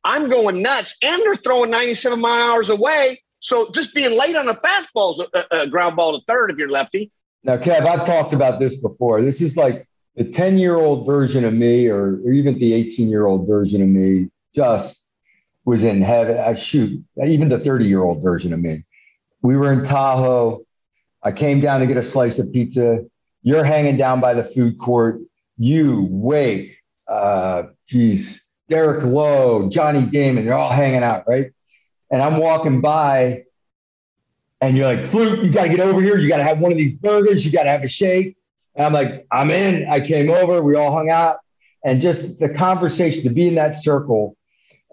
I'm 0.04 0.30
going 0.30 0.62
nuts. 0.62 0.98
And 1.04 1.22
they're 1.24 1.36
throwing 1.36 1.70
97 1.70 2.20
mile 2.20 2.52
hours 2.52 2.70
away. 2.70 3.22
So 3.40 3.72
just 3.72 3.94
being 3.94 4.18
late 4.18 4.36
on 4.36 4.50
a 4.50 4.54
fastball 4.54 5.14
is 5.14 5.22
a, 5.34 5.62
a 5.64 5.68
ground 5.68 5.96
ball 5.96 6.18
to 6.18 6.26
third 6.28 6.52
if 6.52 6.58
you're 6.58 6.70
lefty. 6.70 7.12
Now, 7.44 7.58
Kev, 7.58 7.88
I've 7.88 8.06
talked 8.06 8.34
about 8.34 8.60
this 8.60 8.82
before. 8.82 9.22
This 9.22 9.42
is 9.42 9.56
like 9.56 9.88
the 10.16 10.24
10 10.24 10.58
year 10.58 10.76
old 10.76 11.06
version 11.06 11.46
of 11.46 11.54
me, 11.54 11.88
or, 11.88 12.20
or 12.26 12.32
even 12.32 12.58
the 12.58 12.74
18 12.74 13.10
year 13.10 13.28
old 13.28 13.48
version 13.48 13.82
of 13.82 13.88
me, 13.88 14.30
just 14.56 15.07
was 15.68 15.84
in 15.84 16.02
heaven. 16.02 16.38
I 16.38 16.56
shoot, 16.56 17.04
even 17.22 17.50
the 17.50 17.60
30 17.60 17.86
year 17.86 18.02
old 18.02 18.24
version 18.24 18.54
of 18.54 18.60
me. 18.62 18.86
We 19.42 19.58
were 19.58 19.74
in 19.74 19.84
Tahoe. 19.84 20.62
I 21.24 21.34
came 21.34 21.60
down 21.60 21.82
to 21.82 21.88
get 21.88 21.98
a 21.98 22.04
slice 22.04 22.40
of 22.40 22.54
pizza. 22.54 23.04
You're 23.44 23.66
hanging 23.66 23.98
down 23.98 24.22
by 24.22 24.34
the 24.34 24.46
food 24.46 24.80
court. 24.80 25.20
You, 25.58 26.08
Wake, 26.10 26.78
uh, 27.10 27.64
geez, 27.86 28.44
Derek 28.70 29.04
Lowe, 29.04 29.68
Johnny 29.68 30.04
Damon, 30.04 30.46
they're 30.46 30.54
all 30.54 30.72
hanging 30.72 31.04
out, 31.04 31.28
right? 31.28 31.52
And 32.10 32.22
I'm 32.22 32.38
walking 32.38 32.80
by, 32.80 33.44
and 34.62 34.78
you're 34.78 34.88
like, 34.88 35.06
Flute, 35.06 35.44
you 35.44 35.52
got 35.52 35.64
to 35.64 35.70
get 35.70 35.82
over 35.82 36.00
here. 36.00 36.18
You 36.18 36.30
got 36.30 36.38
to 36.38 36.46
have 36.46 36.60
one 36.60 36.72
of 36.72 36.78
these 36.78 36.94
burgers. 36.94 37.46
You 37.46 37.52
got 37.52 37.64
to 37.64 37.72
have 37.72 37.84
a 37.84 37.90
shake. 37.90 38.38
And 38.76 38.86
I'm 38.86 38.94
like, 38.94 39.28
I'm 39.34 39.52
in. 39.52 39.90
I 39.90 40.00
came 40.00 40.32
over. 40.32 40.64
We 40.64 40.78
all 40.78 40.94
hung 40.94 41.10
out. 41.10 41.40
And 41.84 42.00
just 42.00 42.40
the 42.40 42.54
conversation 42.54 43.24
to 43.24 43.30
be 43.30 43.50
in 43.50 43.56
that 43.56 43.76
circle 43.76 44.38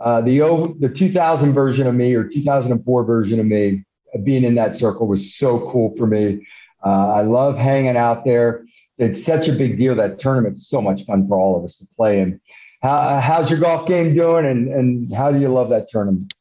uh, 0.01 0.21
the 0.21 0.75
the 0.81 0.89
2000 0.89 1.53
version 1.53 1.87
of 1.87 1.95
me 1.95 2.15
or 2.15 2.25
2004 2.25 3.05
version 3.05 3.41
of 3.41 3.47
me 3.47 3.85
uh, 4.15 4.19
being 4.19 4.45
in 4.45 4.55
that 4.57 4.77
circle 4.77 5.07
was 5.07 5.35
so 5.35 5.71
cool 5.71 5.95
for 5.97 6.07
me. 6.07 6.47
Uh, 6.85 7.15
I 7.15 7.21
love 7.23 7.57
hanging 7.57 7.97
out 7.97 8.25
there. 8.25 8.67
It's 8.99 9.25
such 9.25 9.49
a 9.49 9.53
big 9.53 9.79
deal. 9.79 9.95
That 9.95 10.19
tournament's 10.19 10.69
so 10.69 10.81
much 10.81 11.05
fun 11.05 11.27
for 11.27 11.39
all 11.39 11.57
of 11.57 11.65
us 11.65 11.79
to 11.79 11.87
play 11.97 12.21
in. 12.21 12.41
How, 12.83 13.19
how's 13.19 13.51
your 13.51 13.61
golf 13.61 13.89
game 13.89 14.15
doing, 14.15 14.45
and 14.45 14.69
and 14.69 15.15
how 15.15 15.33
do 15.33 15.41
you 15.41 15.49
love 15.49 15.71
that 15.71 15.89
tournament? 15.89 16.35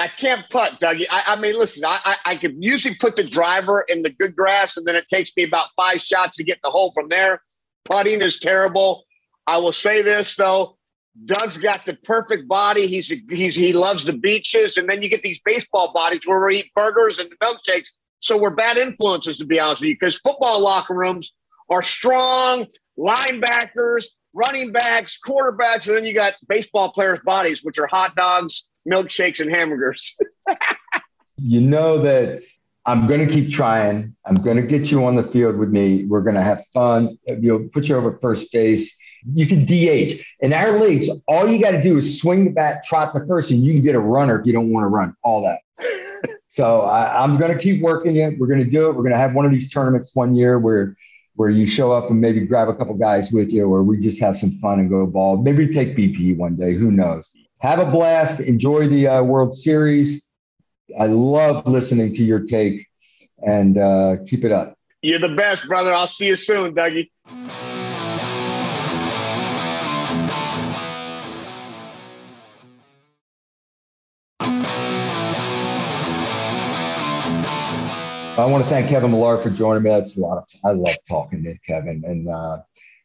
I 0.00 0.08
can't 0.08 0.48
putt, 0.48 0.80
Dougie. 0.80 1.04
I, 1.10 1.24
I 1.26 1.36
mean, 1.36 1.58
listen, 1.58 1.84
I, 1.84 2.00
I, 2.02 2.16
I 2.24 2.36
could 2.36 2.56
usually 2.58 2.94
put 2.94 3.16
the 3.16 3.22
driver 3.22 3.84
in 3.86 4.02
the 4.02 4.08
good 4.08 4.34
grass, 4.34 4.78
and 4.78 4.86
then 4.86 4.96
it 4.96 5.08
takes 5.08 5.36
me 5.36 5.42
about 5.42 5.68
five 5.76 6.00
shots 6.00 6.38
to 6.38 6.44
get 6.44 6.58
the 6.64 6.70
hole 6.70 6.90
from 6.92 7.10
there. 7.10 7.42
Putting 7.84 8.22
is 8.22 8.38
terrible. 8.38 9.04
I 9.46 9.58
will 9.58 9.72
say 9.72 10.00
this 10.00 10.36
though, 10.36 10.78
Doug's 11.24 11.58
got 11.58 11.84
the 11.86 11.94
perfect 11.94 12.46
body. 12.46 12.86
He's 12.86 13.08
he's 13.28 13.56
he 13.56 13.72
loves 13.72 14.04
the 14.04 14.12
beaches, 14.12 14.76
and 14.76 14.88
then 14.88 15.02
you 15.02 15.08
get 15.08 15.22
these 15.22 15.40
baseball 15.40 15.92
bodies 15.92 16.22
where 16.24 16.44
we 16.44 16.58
eat 16.58 16.70
burgers 16.74 17.18
and 17.18 17.30
milkshakes. 17.42 17.88
So 18.20 18.40
we're 18.40 18.54
bad 18.54 18.76
influences, 18.76 19.38
to 19.38 19.44
be 19.44 19.58
honest 19.58 19.80
with 19.80 19.88
you, 19.88 19.94
because 19.94 20.18
football 20.18 20.60
locker 20.60 20.94
rooms 20.94 21.32
are 21.68 21.82
strong 21.82 22.66
linebackers, 22.98 24.04
running 24.34 24.72
backs, 24.72 25.18
quarterbacks, 25.26 25.88
and 25.88 25.96
then 25.96 26.04
you 26.04 26.14
got 26.14 26.34
baseball 26.48 26.92
players' 26.92 27.20
bodies, 27.20 27.64
which 27.64 27.78
are 27.78 27.86
hot 27.86 28.14
dogs, 28.14 28.68
milkshakes, 28.88 29.40
and 29.40 29.50
hamburgers. 29.50 30.16
you 31.38 31.60
know 31.60 31.98
that 31.98 32.42
I'm 32.86 33.06
going 33.06 33.26
to 33.26 33.32
keep 33.32 33.50
trying. 33.50 34.14
I'm 34.26 34.36
going 34.36 34.56
to 34.56 34.62
get 34.62 34.90
you 34.90 35.04
on 35.06 35.16
the 35.16 35.22
field 35.22 35.56
with 35.56 35.70
me. 35.70 36.04
We're 36.04 36.22
going 36.22 36.36
to 36.36 36.42
have 36.42 36.64
fun. 36.72 37.18
You'll 37.40 37.68
put 37.68 37.88
you 37.88 37.96
over 37.96 38.18
first 38.20 38.52
base 38.52 38.96
you 39.26 39.46
can 39.46 39.64
DH. 39.64 40.22
In 40.40 40.52
our 40.52 40.78
leagues, 40.78 41.08
all 41.28 41.48
you 41.48 41.60
got 41.60 41.72
to 41.72 41.82
do 41.82 41.98
is 41.98 42.20
swing 42.20 42.44
the 42.44 42.50
bat, 42.50 42.84
trot 42.84 43.12
the 43.14 43.26
first, 43.26 43.50
and 43.50 43.64
you 43.64 43.72
can 43.74 43.82
get 43.82 43.94
a 43.94 44.00
runner 44.00 44.38
if 44.38 44.46
you 44.46 44.52
don't 44.52 44.70
want 44.70 44.84
to 44.84 44.88
run. 44.88 45.14
All 45.22 45.42
that. 45.42 46.30
so 46.48 46.82
I, 46.82 47.22
am 47.24 47.36
going 47.38 47.52
to 47.52 47.58
keep 47.58 47.82
working 47.82 48.16
it. 48.16 48.38
We're 48.38 48.46
going 48.46 48.64
to 48.64 48.70
do 48.70 48.86
it. 48.88 48.96
We're 48.96 49.02
going 49.02 49.12
to 49.12 49.18
have 49.18 49.34
one 49.34 49.44
of 49.44 49.50
these 49.50 49.70
tournaments 49.70 50.14
one 50.14 50.34
year 50.34 50.58
where 50.58 50.96
where 51.36 51.48
you 51.48 51.66
show 51.66 51.92
up 51.92 52.10
and 52.10 52.20
maybe 52.20 52.40
grab 52.40 52.68
a 52.68 52.74
couple 52.74 52.94
guys 52.94 53.32
with 53.32 53.50
you, 53.50 53.64
or 53.64 53.82
we 53.82 53.98
just 53.98 54.20
have 54.20 54.36
some 54.36 54.50
fun 54.58 54.78
and 54.78 54.90
go 54.90 55.06
ball. 55.06 55.38
Maybe 55.38 55.68
take 55.68 55.96
BP 55.96 56.36
one 56.36 56.56
day. 56.56 56.74
Who 56.74 56.90
knows? 56.90 57.32
Have 57.60 57.78
a 57.78 57.90
blast. 57.90 58.40
Enjoy 58.40 58.88
the 58.88 59.06
uh, 59.06 59.22
World 59.22 59.54
Series. 59.54 60.28
I 60.98 61.06
love 61.06 61.66
listening 61.66 62.14
to 62.14 62.22
your 62.22 62.40
take, 62.40 62.86
and 63.38 63.78
uh, 63.78 64.16
keep 64.26 64.44
it 64.44 64.52
up. 64.52 64.76
You're 65.02 65.18
the 65.18 65.34
best, 65.34 65.66
brother. 65.66 65.94
I'll 65.94 66.06
see 66.06 66.26
you 66.26 66.36
soon, 66.36 66.74
Dougie. 66.74 67.10
I 78.40 78.46
want 78.46 78.64
to 78.64 78.70
thank 78.70 78.88
Kevin 78.88 79.10
Millar 79.10 79.36
for 79.36 79.50
joining 79.50 79.82
me. 79.82 79.90
That's 79.90 80.16
a 80.16 80.20
lot 80.20 80.38
of 80.38 80.44
I 80.64 80.72
love 80.72 80.96
talking 81.06 81.44
to 81.44 81.58
Kevin 81.58 82.02
and 82.06 82.28
uh, 82.28 82.62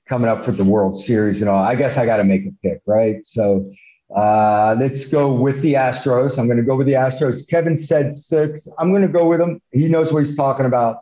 coming 0.08 0.30
up 0.30 0.45
for 0.45 0.54
the 0.54 0.63
World 0.63 0.98
Series 0.98 1.41
and 1.41 1.50
all. 1.50 1.62
I 1.62 1.76
guess 1.76 1.98
I 1.98 2.06
got 2.06 2.17
to 2.17 2.24
make 2.24 2.45
a 2.45 2.52
pick, 2.63 2.82
right? 2.86 3.17
So 3.26 3.69
uh, 4.15 4.78
let's 4.80 5.06
go 5.10 5.34
with 5.34 5.62
the 5.62 5.74
Astros. 5.74 6.39
I'm 6.39 6.45
going 6.48 6.58
to 6.58 6.63
go 6.63 6.78
with 6.78 6.88
the 6.88 6.93
Astros. 6.93 7.50
Kevin 7.50 7.78
said 7.78 8.15
six. 8.15 8.69
I'm 8.80 8.91
going 8.91 9.02
to 9.02 9.10
go 9.10 9.28
with 9.28 9.41
him. 9.41 9.62
He 9.74 9.89
knows 9.89 10.13
what 10.13 10.19
he's 10.19 10.38
talking 10.38 10.65
about. 10.65 11.00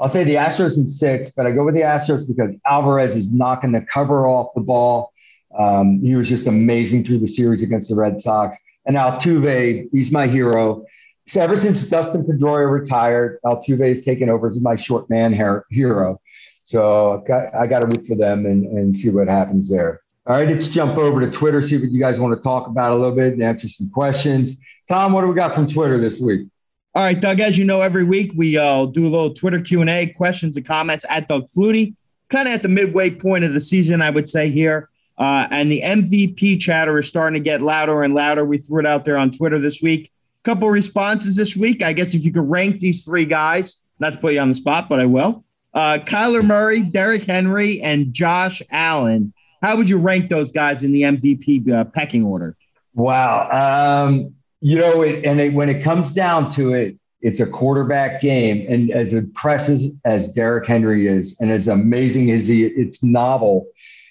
I'll 0.00 0.08
say 0.08 0.24
the 0.24 0.34
Astros 0.34 0.76
in 0.76 0.86
six, 0.86 1.30
but 1.30 1.46
I 1.46 1.52
go 1.52 1.64
with 1.64 1.74
the 1.74 1.82
Astros 1.82 2.26
because 2.26 2.56
Alvarez 2.66 3.14
is 3.14 3.32
knocking 3.32 3.72
the 3.72 3.82
cover 3.82 4.26
off 4.26 4.54
the 4.56 4.60
ball. 4.60 5.12
Um, 5.56 6.00
he 6.00 6.16
was 6.16 6.28
just 6.28 6.48
amazing 6.48 7.04
through 7.04 7.18
the 7.18 7.28
series 7.28 7.62
against 7.62 7.90
the 7.90 7.94
Red 7.94 8.18
Sox. 8.18 8.56
And 8.86 8.96
Altuve, 8.96 9.88
he's 9.92 10.10
my 10.10 10.26
hero. 10.26 10.84
So 11.28 11.42
ever 11.42 11.58
since 11.58 11.86
Dustin 11.88 12.24
Pedroia 12.24 12.70
retired, 12.70 13.38
Altuve 13.44 13.86
has 13.86 14.00
taken 14.00 14.30
over 14.30 14.48
as 14.48 14.60
my 14.62 14.76
short 14.76 15.10
man 15.10 15.32
hero. 15.70 16.20
So 16.64 17.22
I 17.54 17.66
got 17.66 17.80
to 17.80 17.86
root 17.86 18.06
for 18.06 18.14
them 18.14 18.46
and, 18.46 18.64
and 18.64 18.96
see 18.96 19.10
what 19.10 19.28
happens 19.28 19.70
there. 19.70 20.00
All 20.26 20.36
right, 20.36 20.48
let's 20.48 20.68
jump 20.68 20.96
over 20.96 21.20
to 21.20 21.30
Twitter, 21.30 21.60
see 21.60 21.76
what 21.78 21.90
you 21.90 22.00
guys 22.00 22.18
want 22.18 22.34
to 22.34 22.42
talk 22.42 22.66
about 22.66 22.92
a 22.92 22.96
little 22.96 23.14
bit 23.14 23.34
and 23.34 23.42
answer 23.42 23.68
some 23.68 23.90
questions. 23.90 24.56
Tom, 24.88 25.12
what 25.12 25.20
do 25.20 25.28
we 25.28 25.34
got 25.34 25.54
from 25.54 25.66
Twitter 25.66 25.98
this 25.98 26.18
week? 26.18 26.48
All 26.94 27.02
right, 27.02 27.18
Doug. 27.18 27.40
As 27.40 27.58
you 27.58 27.64
know, 27.64 27.82
every 27.82 28.04
week 28.04 28.32
we 28.34 28.56
uh, 28.56 28.86
do 28.86 29.06
a 29.06 29.10
little 29.10 29.34
Twitter 29.34 29.60
Q 29.60 29.82
and 29.82 29.90
A, 29.90 30.06
questions 30.06 30.56
and 30.56 30.66
comments 30.66 31.04
at 31.10 31.28
Doug 31.28 31.46
Flutie. 31.48 31.94
Kind 32.30 32.48
of 32.48 32.54
at 32.54 32.62
the 32.62 32.68
midway 32.68 33.10
point 33.10 33.44
of 33.44 33.52
the 33.52 33.60
season, 33.60 34.00
I 34.00 34.08
would 34.08 34.28
say 34.28 34.50
here, 34.50 34.88
uh, 35.18 35.46
and 35.50 35.70
the 35.70 35.82
MVP 35.82 36.60
chatter 36.60 36.98
is 36.98 37.06
starting 37.06 37.42
to 37.42 37.44
get 37.44 37.60
louder 37.60 38.02
and 38.02 38.14
louder. 38.14 38.44
We 38.44 38.58
threw 38.58 38.80
it 38.80 38.86
out 38.86 39.04
there 39.04 39.18
on 39.18 39.30
Twitter 39.30 39.58
this 39.58 39.82
week. 39.82 40.10
Couple 40.44 40.68
responses 40.70 41.36
this 41.36 41.56
week. 41.56 41.82
I 41.82 41.92
guess 41.92 42.14
if 42.14 42.24
you 42.24 42.32
could 42.32 42.48
rank 42.48 42.80
these 42.80 43.04
three 43.04 43.24
guys, 43.24 43.84
not 43.98 44.14
to 44.14 44.18
put 44.18 44.34
you 44.34 44.40
on 44.40 44.48
the 44.48 44.54
spot, 44.54 44.88
but 44.88 45.00
I 45.00 45.06
will. 45.06 45.44
Uh, 45.74 45.98
Kyler 45.98 46.44
Murray, 46.44 46.80
Derrick 46.80 47.24
Henry, 47.24 47.80
and 47.82 48.12
Josh 48.12 48.62
Allen. 48.70 49.32
How 49.62 49.76
would 49.76 49.88
you 49.88 49.98
rank 49.98 50.28
those 50.30 50.52
guys 50.52 50.84
in 50.84 50.92
the 50.92 51.02
MVP 51.02 51.70
uh, 51.70 51.84
pecking 51.84 52.24
order? 52.24 52.56
Wow. 52.94 53.48
Um, 53.50 54.34
you 54.60 54.76
know, 54.76 55.02
it, 55.02 55.24
and 55.24 55.40
it, 55.40 55.52
when 55.52 55.68
it 55.68 55.82
comes 55.82 56.12
down 56.12 56.50
to 56.52 56.72
it, 56.72 56.98
it's 57.20 57.40
a 57.40 57.46
quarterback 57.46 58.20
game. 58.20 58.64
And 58.68 58.90
as 58.90 59.12
impressive 59.12 59.90
as 60.04 60.32
Derrick 60.32 60.66
Henry 60.66 61.06
is, 61.06 61.36
and 61.40 61.50
as 61.50 61.68
amazing 61.68 62.30
as 62.30 62.46
he, 62.46 62.64
it's 62.64 63.02
novel 63.02 63.66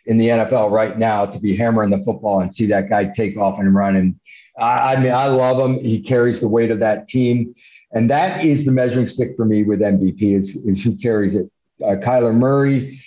in 0.05 0.17
the 0.17 0.27
NFL 0.27 0.71
right 0.71 0.97
now 0.97 1.25
to 1.25 1.39
be 1.39 1.55
hammering 1.55 1.89
the 1.89 2.03
football 2.03 2.41
and 2.41 2.53
see 2.53 2.65
that 2.67 2.89
guy 2.89 3.05
take 3.05 3.37
off 3.37 3.59
and 3.59 3.73
run. 3.73 3.95
And 3.95 4.19
I, 4.57 4.93
I 4.93 4.99
mean, 4.99 5.11
I 5.11 5.27
love 5.27 5.59
him. 5.59 5.83
He 5.83 6.01
carries 6.01 6.41
the 6.41 6.47
weight 6.47 6.71
of 6.71 6.79
that 6.79 7.07
team. 7.07 7.53
And 7.91 8.09
that 8.09 8.43
is 8.43 8.65
the 8.65 8.71
measuring 8.71 9.07
stick 9.07 9.35
for 9.35 9.45
me 9.45 9.63
with 9.63 9.79
MVP 9.79 10.37
is, 10.37 10.55
is 10.57 10.83
who 10.83 10.97
carries 10.97 11.35
it. 11.35 11.49
Uh, 11.81 11.95
Kyler 11.95 12.35
Murray, 12.35 12.99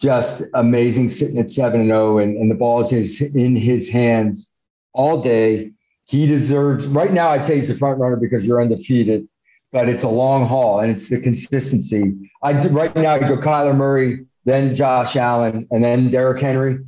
just 0.00 0.42
amazing, 0.54 1.08
sitting 1.08 1.38
at 1.38 1.50
seven 1.50 1.80
and 1.80 1.90
zero, 1.90 2.14
oh, 2.14 2.18
and 2.18 2.50
the 2.50 2.54
ball 2.54 2.80
is 2.80 3.20
in 3.20 3.56
his 3.56 3.88
hands 3.88 4.50
all 4.92 5.22
day. 5.22 5.72
He 6.04 6.26
deserves 6.26 6.86
right 6.86 7.12
now. 7.12 7.28
I'd 7.28 7.46
say 7.46 7.56
he's 7.56 7.68
the 7.68 7.74
front 7.74 7.98
runner 7.98 8.16
because 8.16 8.44
you're 8.44 8.60
undefeated, 8.60 9.28
but 9.72 9.88
it's 9.88 10.04
a 10.04 10.08
long 10.08 10.46
haul 10.46 10.80
and 10.80 10.90
it's 10.90 11.08
the 11.08 11.20
consistency. 11.20 12.30
I 12.42 12.52
right 12.68 12.94
now 12.94 13.14
I 13.14 13.18
go 13.18 13.36
Kyler 13.36 13.76
Murray, 13.76 14.24
then 14.44 14.74
Josh 14.74 15.16
Allen, 15.16 15.66
and 15.70 15.82
then 15.82 16.10
Derrick 16.10 16.40
Henry. 16.40 16.78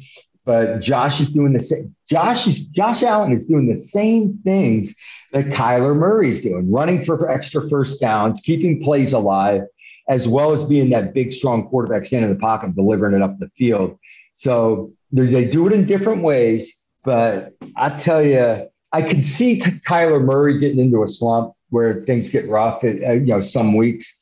But 0.49 0.81
Josh 0.81 1.21
is 1.21 1.29
doing 1.29 1.53
the 1.53 1.61
same. 1.61 1.95
Josh 2.09 2.47
is 2.47 2.65
Josh 2.69 3.03
Allen 3.03 3.35
is 3.35 3.45
doing 3.45 3.69
the 3.69 3.77
same 3.77 4.39
things 4.45 4.97
that 5.35 5.49
Kyler 5.49 5.95
Murray 5.95 6.31
is 6.31 6.41
doing, 6.41 6.73
running 6.73 7.05
for 7.05 7.29
extra 7.29 7.69
first 7.69 8.01
downs, 8.01 8.41
keeping 8.41 8.83
plays 8.83 9.13
alive 9.13 9.65
as 10.09 10.27
well 10.27 10.53
as 10.53 10.65
being 10.65 10.89
that 10.89 11.13
big, 11.13 11.35
strong 11.35 11.69
quarterback 11.69 12.07
standing 12.07 12.31
in 12.31 12.35
the 12.35 12.41
pocket, 12.41 12.75
delivering 12.75 13.15
it 13.15 13.21
up 13.21 13.39
the 13.39 13.51
field. 13.59 13.99
So 14.33 14.91
they 15.13 15.45
do 15.45 15.67
it 15.67 15.75
in 15.75 15.85
different 15.85 16.23
ways, 16.23 16.75
but 17.05 17.53
I 17.77 17.91
tell 17.99 18.23
you, 18.23 18.67
I 18.95 19.03
can 19.03 19.25
see 19.25 19.61
Kyler 19.61 20.25
Murray 20.25 20.59
getting 20.59 20.79
into 20.79 21.03
a 21.03 21.09
slump 21.09 21.53
where 21.69 22.07
things 22.07 22.31
get 22.31 22.49
rough. 22.49 22.83
At, 22.85 23.01
you 23.03 23.27
know, 23.27 23.43
some 23.43 23.77
weeks 23.77 24.18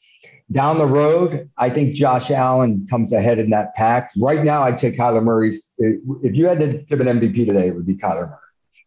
down 0.52 0.78
the 0.78 0.86
road, 0.86 1.50
I 1.56 1.70
think 1.70 1.94
Josh 1.94 2.30
Allen 2.30 2.86
comes 2.88 3.12
ahead 3.12 3.38
in 3.38 3.50
that 3.50 3.74
pack. 3.74 4.10
Right 4.16 4.44
now, 4.44 4.62
I'd 4.62 4.78
say 4.78 4.92
Kyler 4.92 5.22
Murray's. 5.22 5.70
If 5.78 6.36
you 6.36 6.46
had 6.46 6.60
to 6.60 6.78
give 6.88 7.00
an 7.00 7.06
MVP 7.06 7.46
today, 7.46 7.68
it 7.68 7.74
would 7.74 7.86
be 7.86 7.96
Kyler 7.96 8.28
Murray. 8.28 8.38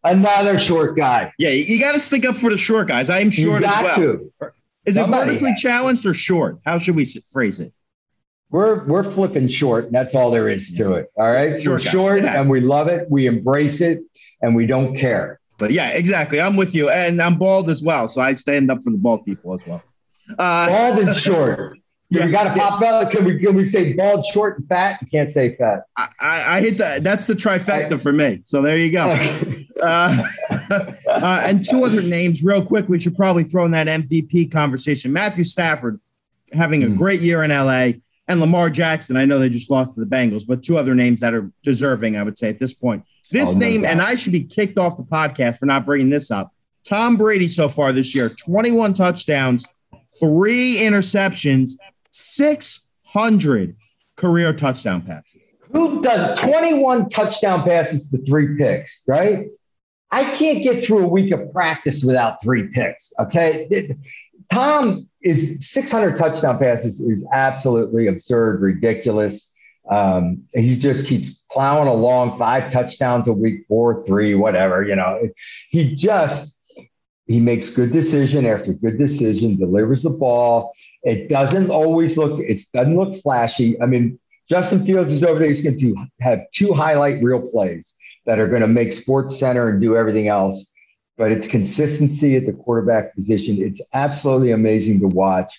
Another 0.02 0.56
short 0.56 0.96
guy. 0.96 1.32
Yeah, 1.38 1.50
you 1.50 1.78
got 1.78 1.92
to 1.92 2.00
stick 2.00 2.24
up 2.24 2.36
for 2.36 2.50
the 2.50 2.56
short 2.56 2.88
guys. 2.88 3.10
I 3.10 3.20
am 3.20 3.30
short 3.30 3.60
you 3.60 3.66
got 3.66 3.84
as 3.84 3.98
well. 3.98 4.18
To. 4.40 4.52
Is 4.86 4.94
Somebody 4.94 5.22
it 5.22 5.26
vertically 5.26 5.50
has. 5.50 5.60
challenged 5.60 6.06
or 6.06 6.14
short? 6.14 6.58
How 6.64 6.78
should 6.78 6.96
we 6.96 7.04
phrase 7.04 7.60
it? 7.60 7.74
We're 8.48 8.84
we're 8.86 9.04
flipping 9.04 9.46
short. 9.46 9.86
And 9.86 9.94
that's 9.94 10.14
all 10.14 10.30
there 10.30 10.48
is 10.48 10.74
to 10.78 10.94
it. 10.94 11.12
All 11.16 11.30
right, 11.30 11.60
short 11.60 11.84
we're 11.84 11.90
short, 11.90 12.22
yeah. 12.22 12.40
and 12.40 12.48
we 12.48 12.60
love 12.60 12.88
it. 12.88 13.10
We 13.10 13.26
embrace 13.26 13.82
it, 13.82 14.00
and 14.40 14.56
we 14.56 14.66
don't 14.66 14.96
care. 14.96 15.38
But 15.58 15.72
yeah, 15.72 15.90
exactly. 15.90 16.40
I'm 16.40 16.56
with 16.56 16.74
you, 16.74 16.88
and 16.88 17.20
I'm 17.20 17.36
bald 17.36 17.68
as 17.68 17.82
well, 17.82 18.08
so 18.08 18.22
I 18.22 18.32
stand 18.32 18.70
up 18.70 18.82
for 18.82 18.90
the 18.90 18.96
bald 18.96 19.26
people 19.26 19.52
as 19.52 19.64
well. 19.66 19.82
Uh, 20.38 20.68
bald 20.68 20.98
and 20.98 21.16
short. 21.16 21.78
Yeah, 22.12 22.26
we 22.26 22.32
got 22.32 22.52
to 22.52 22.60
pop 22.60 22.82
out. 22.82 23.08
Can 23.12 23.24
we 23.24 23.38
can 23.38 23.54
we 23.54 23.64
say 23.66 23.92
bald, 23.92 24.26
short, 24.26 24.58
and 24.58 24.68
fat? 24.68 25.00
You 25.00 25.06
can't 25.06 25.30
say 25.30 25.54
fat. 25.54 25.84
I, 25.96 26.08
I, 26.18 26.56
I 26.56 26.60
hit 26.60 26.76
that. 26.78 27.04
That's 27.04 27.28
the 27.28 27.34
trifecta 27.34 27.92
I, 27.92 27.96
for 27.98 28.12
me. 28.12 28.40
So 28.42 28.62
there 28.62 28.76
you 28.76 28.90
go. 28.90 29.16
uh, 29.80 30.20
uh, 30.50 31.42
and 31.44 31.64
two 31.64 31.84
other 31.84 32.02
names, 32.02 32.42
real 32.42 32.66
quick. 32.66 32.88
We 32.88 32.98
should 32.98 33.14
probably 33.14 33.44
throw 33.44 33.64
in 33.64 33.70
that 33.70 33.86
MVP 33.86 34.50
conversation. 34.50 35.12
Matthew 35.12 35.44
Stafford 35.44 36.00
having 36.52 36.82
a 36.82 36.88
mm. 36.88 36.96
great 36.96 37.20
year 37.20 37.44
in 37.44 37.50
LA, 37.50 38.00
and 38.30 38.40
Lamar 38.40 38.70
Jackson. 38.70 39.16
I 39.16 39.24
know 39.24 39.38
they 39.38 39.48
just 39.48 39.70
lost 39.70 39.94
to 39.94 40.00
the 40.00 40.06
Bengals, 40.06 40.46
but 40.46 40.62
two 40.62 40.78
other 40.78 40.94
names 40.94 41.20
that 41.20 41.34
are 41.34 41.50
deserving, 41.64 42.16
I 42.16 42.22
would 42.22 42.38
say, 42.38 42.48
at 42.48 42.58
this 42.58 42.72
point. 42.72 43.04
This 43.30 43.54
oh, 43.54 43.58
name, 43.58 43.82
no 43.82 43.88
and 43.88 44.00
I 44.00 44.14
should 44.14 44.32
be 44.32 44.44
kicked 44.44 44.78
off 44.78 44.96
the 44.96 45.02
podcast 45.02 45.58
for 45.58 45.66
not 45.66 45.84
bringing 45.84 46.10
this 46.10 46.30
up. 46.30 46.52
Tom 46.84 47.16
Brady 47.16 47.48
so 47.48 47.68
far 47.68 47.92
this 47.92 48.14
year, 48.14 48.28
21 48.28 48.94
touchdowns, 48.94 49.66
three 50.20 50.76
interceptions 50.76 51.72
600 52.10 53.76
career 54.16 54.52
touchdown 54.52 55.02
passes. 55.02 55.46
Who 55.72 56.02
does 56.02 56.38
21 56.38 57.08
touchdown 57.08 57.62
passes 57.62 58.10
to 58.10 58.18
three 58.24 58.56
picks, 58.56 59.04
right? 59.06 59.46
I 60.10 60.24
can't 60.36 60.62
get 60.62 60.84
through 60.84 61.04
a 61.04 61.08
week 61.08 61.32
of 61.32 61.52
practice 61.52 62.02
without 62.04 62.42
three 62.42 62.68
picks. 62.68 63.12
Okay. 63.18 63.96
Tom 64.50 65.08
is 65.22 65.70
600 65.70 66.16
touchdown 66.16 66.58
passes 66.58 67.00
is 67.00 67.24
absolutely 67.32 68.08
absurd, 68.08 68.60
ridiculous. 68.60 69.52
Um, 69.88 70.42
he 70.52 70.76
just 70.76 71.06
keeps 71.06 71.42
plowing 71.50 71.88
along 71.88 72.36
five 72.38 72.72
touchdowns 72.72 73.28
a 73.28 73.32
week, 73.32 73.64
four, 73.68 74.04
three, 74.06 74.34
whatever. 74.34 74.82
You 74.82 74.96
know, 74.96 75.20
he 75.70 75.94
just 75.94 76.58
he 77.30 77.38
makes 77.38 77.70
good 77.70 77.92
decision 77.92 78.44
after 78.44 78.72
good 78.72 78.98
decision, 78.98 79.56
delivers 79.56 80.02
the 80.02 80.10
ball. 80.10 80.72
It 81.04 81.28
doesn't 81.28 81.70
always 81.70 82.18
look, 82.18 82.40
it 82.40 82.60
doesn't 82.74 82.96
look 82.96 83.14
flashy. 83.22 83.80
I 83.80 83.86
mean, 83.86 84.18
Justin 84.48 84.84
Fields 84.84 85.12
is 85.12 85.22
over 85.22 85.38
there. 85.38 85.46
He's 85.46 85.62
going 85.62 85.78
to 85.78 85.94
have 86.20 86.40
two 86.50 86.74
highlight 86.74 87.22
real 87.22 87.40
plays 87.40 87.96
that 88.26 88.40
are 88.40 88.48
going 88.48 88.62
to 88.62 88.66
make 88.66 88.92
Sports 88.92 89.38
Center 89.38 89.68
and 89.68 89.80
do 89.80 89.96
everything 89.96 90.26
else. 90.26 90.72
But 91.16 91.30
it's 91.30 91.46
consistency 91.46 92.34
at 92.34 92.46
the 92.46 92.52
quarterback 92.52 93.14
position. 93.14 93.62
It's 93.62 93.80
absolutely 93.94 94.50
amazing 94.50 94.98
to 94.98 95.06
watch. 95.06 95.56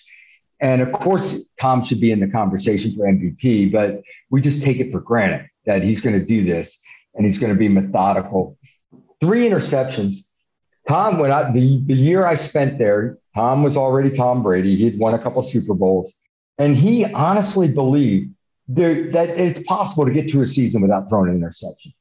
And 0.60 0.82
of 0.82 0.92
course, 0.92 1.48
Tom 1.58 1.86
should 1.86 2.02
be 2.02 2.12
in 2.12 2.20
the 2.20 2.28
conversation 2.28 2.94
for 2.94 3.06
MVP, 3.06 3.72
but 3.72 4.02
we 4.28 4.42
just 4.42 4.62
take 4.62 4.76
it 4.78 4.92
for 4.92 5.00
granted 5.00 5.48
that 5.64 5.82
he's 5.82 6.02
going 6.02 6.20
to 6.20 6.26
do 6.26 6.44
this 6.44 6.82
and 7.14 7.24
he's 7.24 7.38
going 7.38 7.52
to 7.54 7.58
be 7.58 7.70
methodical. 7.70 8.58
Three 9.22 9.48
interceptions 9.48 10.31
Tom, 10.88 11.18
when 11.18 11.30
I 11.30 11.50
the, 11.52 11.82
the 11.84 11.94
year 11.94 12.26
I 12.26 12.34
spent 12.34 12.78
there, 12.78 13.18
Tom 13.34 13.62
was 13.62 13.76
already 13.76 14.10
Tom 14.10 14.42
Brady. 14.42 14.76
He'd 14.76 14.98
won 14.98 15.14
a 15.14 15.18
couple 15.18 15.42
Super 15.42 15.74
Bowls, 15.74 16.14
and 16.58 16.76
he 16.76 17.04
honestly 17.12 17.68
believed 17.68 18.32
there, 18.68 19.10
that 19.12 19.30
it's 19.30 19.62
possible 19.62 20.06
to 20.06 20.12
get 20.12 20.30
through 20.30 20.42
a 20.42 20.46
season 20.46 20.82
without 20.82 21.08
throwing 21.08 21.30
an 21.30 21.36
interception. 21.36 21.92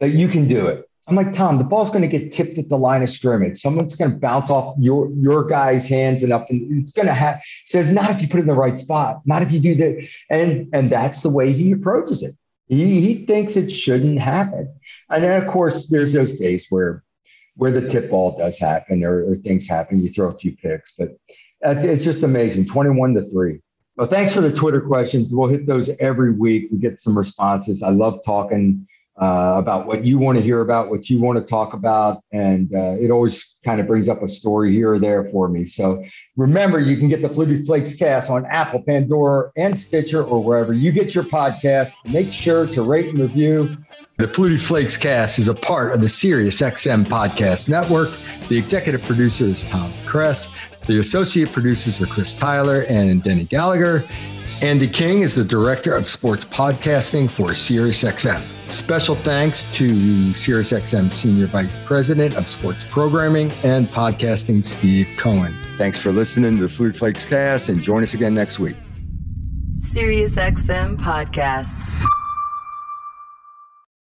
That 0.00 0.10
you 0.10 0.28
can 0.28 0.46
do 0.46 0.66
it. 0.66 0.88
I'm 1.08 1.14
like 1.14 1.32
Tom. 1.34 1.58
The 1.58 1.64
ball's 1.64 1.90
going 1.90 2.02
to 2.02 2.08
get 2.08 2.32
tipped 2.32 2.58
at 2.58 2.68
the 2.68 2.76
line 2.76 3.02
of 3.02 3.08
scrimmage. 3.08 3.58
Someone's 3.58 3.94
going 3.94 4.10
to 4.10 4.16
bounce 4.16 4.50
off 4.50 4.74
your 4.78 5.10
your 5.12 5.44
guy's 5.44 5.88
hands 5.88 6.22
and 6.22 6.32
up, 6.32 6.50
and 6.50 6.82
it's 6.82 6.92
going 6.92 7.06
to 7.06 7.14
have. 7.14 7.40
Says 7.66 7.92
not 7.92 8.10
if 8.10 8.20
you 8.20 8.28
put 8.28 8.38
it 8.38 8.42
in 8.42 8.48
the 8.48 8.54
right 8.54 8.78
spot. 8.78 9.20
Not 9.24 9.42
if 9.42 9.52
you 9.52 9.60
do 9.60 9.74
that. 9.76 10.08
And 10.30 10.68
and 10.72 10.90
that's 10.90 11.22
the 11.22 11.30
way 11.30 11.52
he 11.52 11.70
approaches 11.70 12.24
it. 12.24 12.34
He 12.66 13.00
he 13.00 13.24
thinks 13.24 13.56
it 13.56 13.70
shouldn't 13.70 14.18
happen. 14.18 14.74
And 15.08 15.22
then 15.22 15.40
of 15.40 15.48
course 15.48 15.88
there's 15.88 16.12
those 16.12 16.38
days 16.38 16.66
where 16.70 17.04
where 17.56 17.70
the 17.70 17.88
tip 17.88 18.10
ball 18.10 18.36
does 18.36 18.58
happen 18.58 19.02
or, 19.02 19.30
or 19.30 19.36
things 19.36 19.68
happen, 19.68 19.98
you 19.98 20.10
throw 20.10 20.28
a 20.28 20.38
few 20.38 20.56
picks. 20.56 20.94
But 20.96 21.16
it's 21.62 22.04
just 22.04 22.22
amazing 22.22 22.66
21 22.66 23.14
to 23.14 23.30
3. 23.30 23.60
Well, 23.96 24.06
thanks 24.06 24.34
for 24.34 24.42
the 24.42 24.52
Twitter 24.52 24.80
questions. 24.80 25.34
We'll 25.34 25.48
hit 25.48 25.66
those 25.66 25.88
every 26.00 26.32
week. 26.32 26.68
We 26.70 26.78
get 26.78 27.00
some 27.00 27.16
responses. 27.16 27.82
I 27.82 27.88
love 27.88 28.20
talking 28.24 28.86
uh, 29.18 29.54
about 29.56 29.86
what 29.86 30.04
you 30.04 30.18
want 30.18 30.36
to 30.36 30.44
hear 30.44 30.60
about, 30.60 30.90
what 30.90 31.08
you 31.08 31.20
want 31.20 31.38
to 31.38 31.44
talk 31.44 31.72
about. 31.72 32.22
And 32.32 32.72
uh, 32.74 32.96
it 33.00 33.10
always 33.10 33.58
kind 33.64 33.80
of 33.80 33.86
brings 33.86 34.08
up 34.08 34.22
a 34.22 34.28
story 34.28 34.72
here 34.72 34.92
or 34.92 34.98
there 34.98 35.24
for 35.24 35.48
me. 35.48 35.64
So 35.64 36.04
remember, 36.36 36.78
you 36.78 36.96
can 36.96 37.08
get 37.08 37.22
the 37.22 37.28
Flutie 37.28 37.64
Flakes 37.64 37.94
cast 37.96 38.28
on 38.28 38.44
Apple, 38.46 38.82
Pandora, 38.82 39.50
and 39.56 39.78
Stitcher, 39.78 40.22
or 40.22 40.42
wherever 40.42 40.72
you 40.72 40.92
get 40.92 41.14
your 41.14 41.24
podcast. 41.24 41.92
Make 42.04 42.32
sure 42.32 42.66
to 42.68 42.82
rate 42.82 43.08
and 43.08 43.18
review. 43.18 43.76
The 44.18 44.26
Flutie 44.26 44.60
Flakes 44.60 44.96
cast 44.96 45.38
is 45.38 45.48
a 45.48 45.54
part 45.54 45.92
of 45.92 46.00
the 46.00 46.08
Sirius 46.08 46.60
XM 46.60 47.04
podcast 47.04 47.68
network. 47.68 48.10
The 48.48 48.58
executive 48.58 49.02
producer 49.02 49.44
is 49.44 49.64
Tom 49.64 49.90
Kress. 50.04 50.50
The 50.86 51.00
associate 51.00 51.50
producers 51.50 52.00
are 52.00 52.06
Chris 52.06 52.34
Tyler 52.34 52.84
and 52.88 53.22
Denny 53.22 53.44
Gallagher. 53.44 54.04
Andy 54.62 54.88
King 54.88 55.20
is 55.20 55.34
the 55.34 55.44
Director 55.44 55.94
of 55.94 56.08
Sports 56.08 56.42
Podcasting 56.46 57.28
for 57.28 57.48
SiriusXM. 57.48 58.40
Special 58.70 59.14
thanks 59.14 59.66
to 59.74 59.86
SiriusXM 59.86 61.12
Senior 61.12 61.46
Vice 61.48 61.78
President 61.84 62.38
of 62.38 62.48
Sports 62.48 62.82
Programming 62.82 63.52
and 63.64 63.86
Podcasting, 63.88 64.64
Steve 64.64 65.12
Cohen. 65.18 65.54
Thanks 65.76 66.00
for 66.00 66.10
listening 66.10 66.52
to 66.56 66.62
the 66.62 66.68
Flutie 66.68 66.96
Flakes 66.96 67.26
cast 67.26 67.68
and 67.68 67.82
join 67.82 68.02
us 68.02 68.14
again 68.14 68.32
next 68.32 68.58
week. 68.58 68.76
SiriusXM 69.78 70.96
Podcasts. 70.96 72.02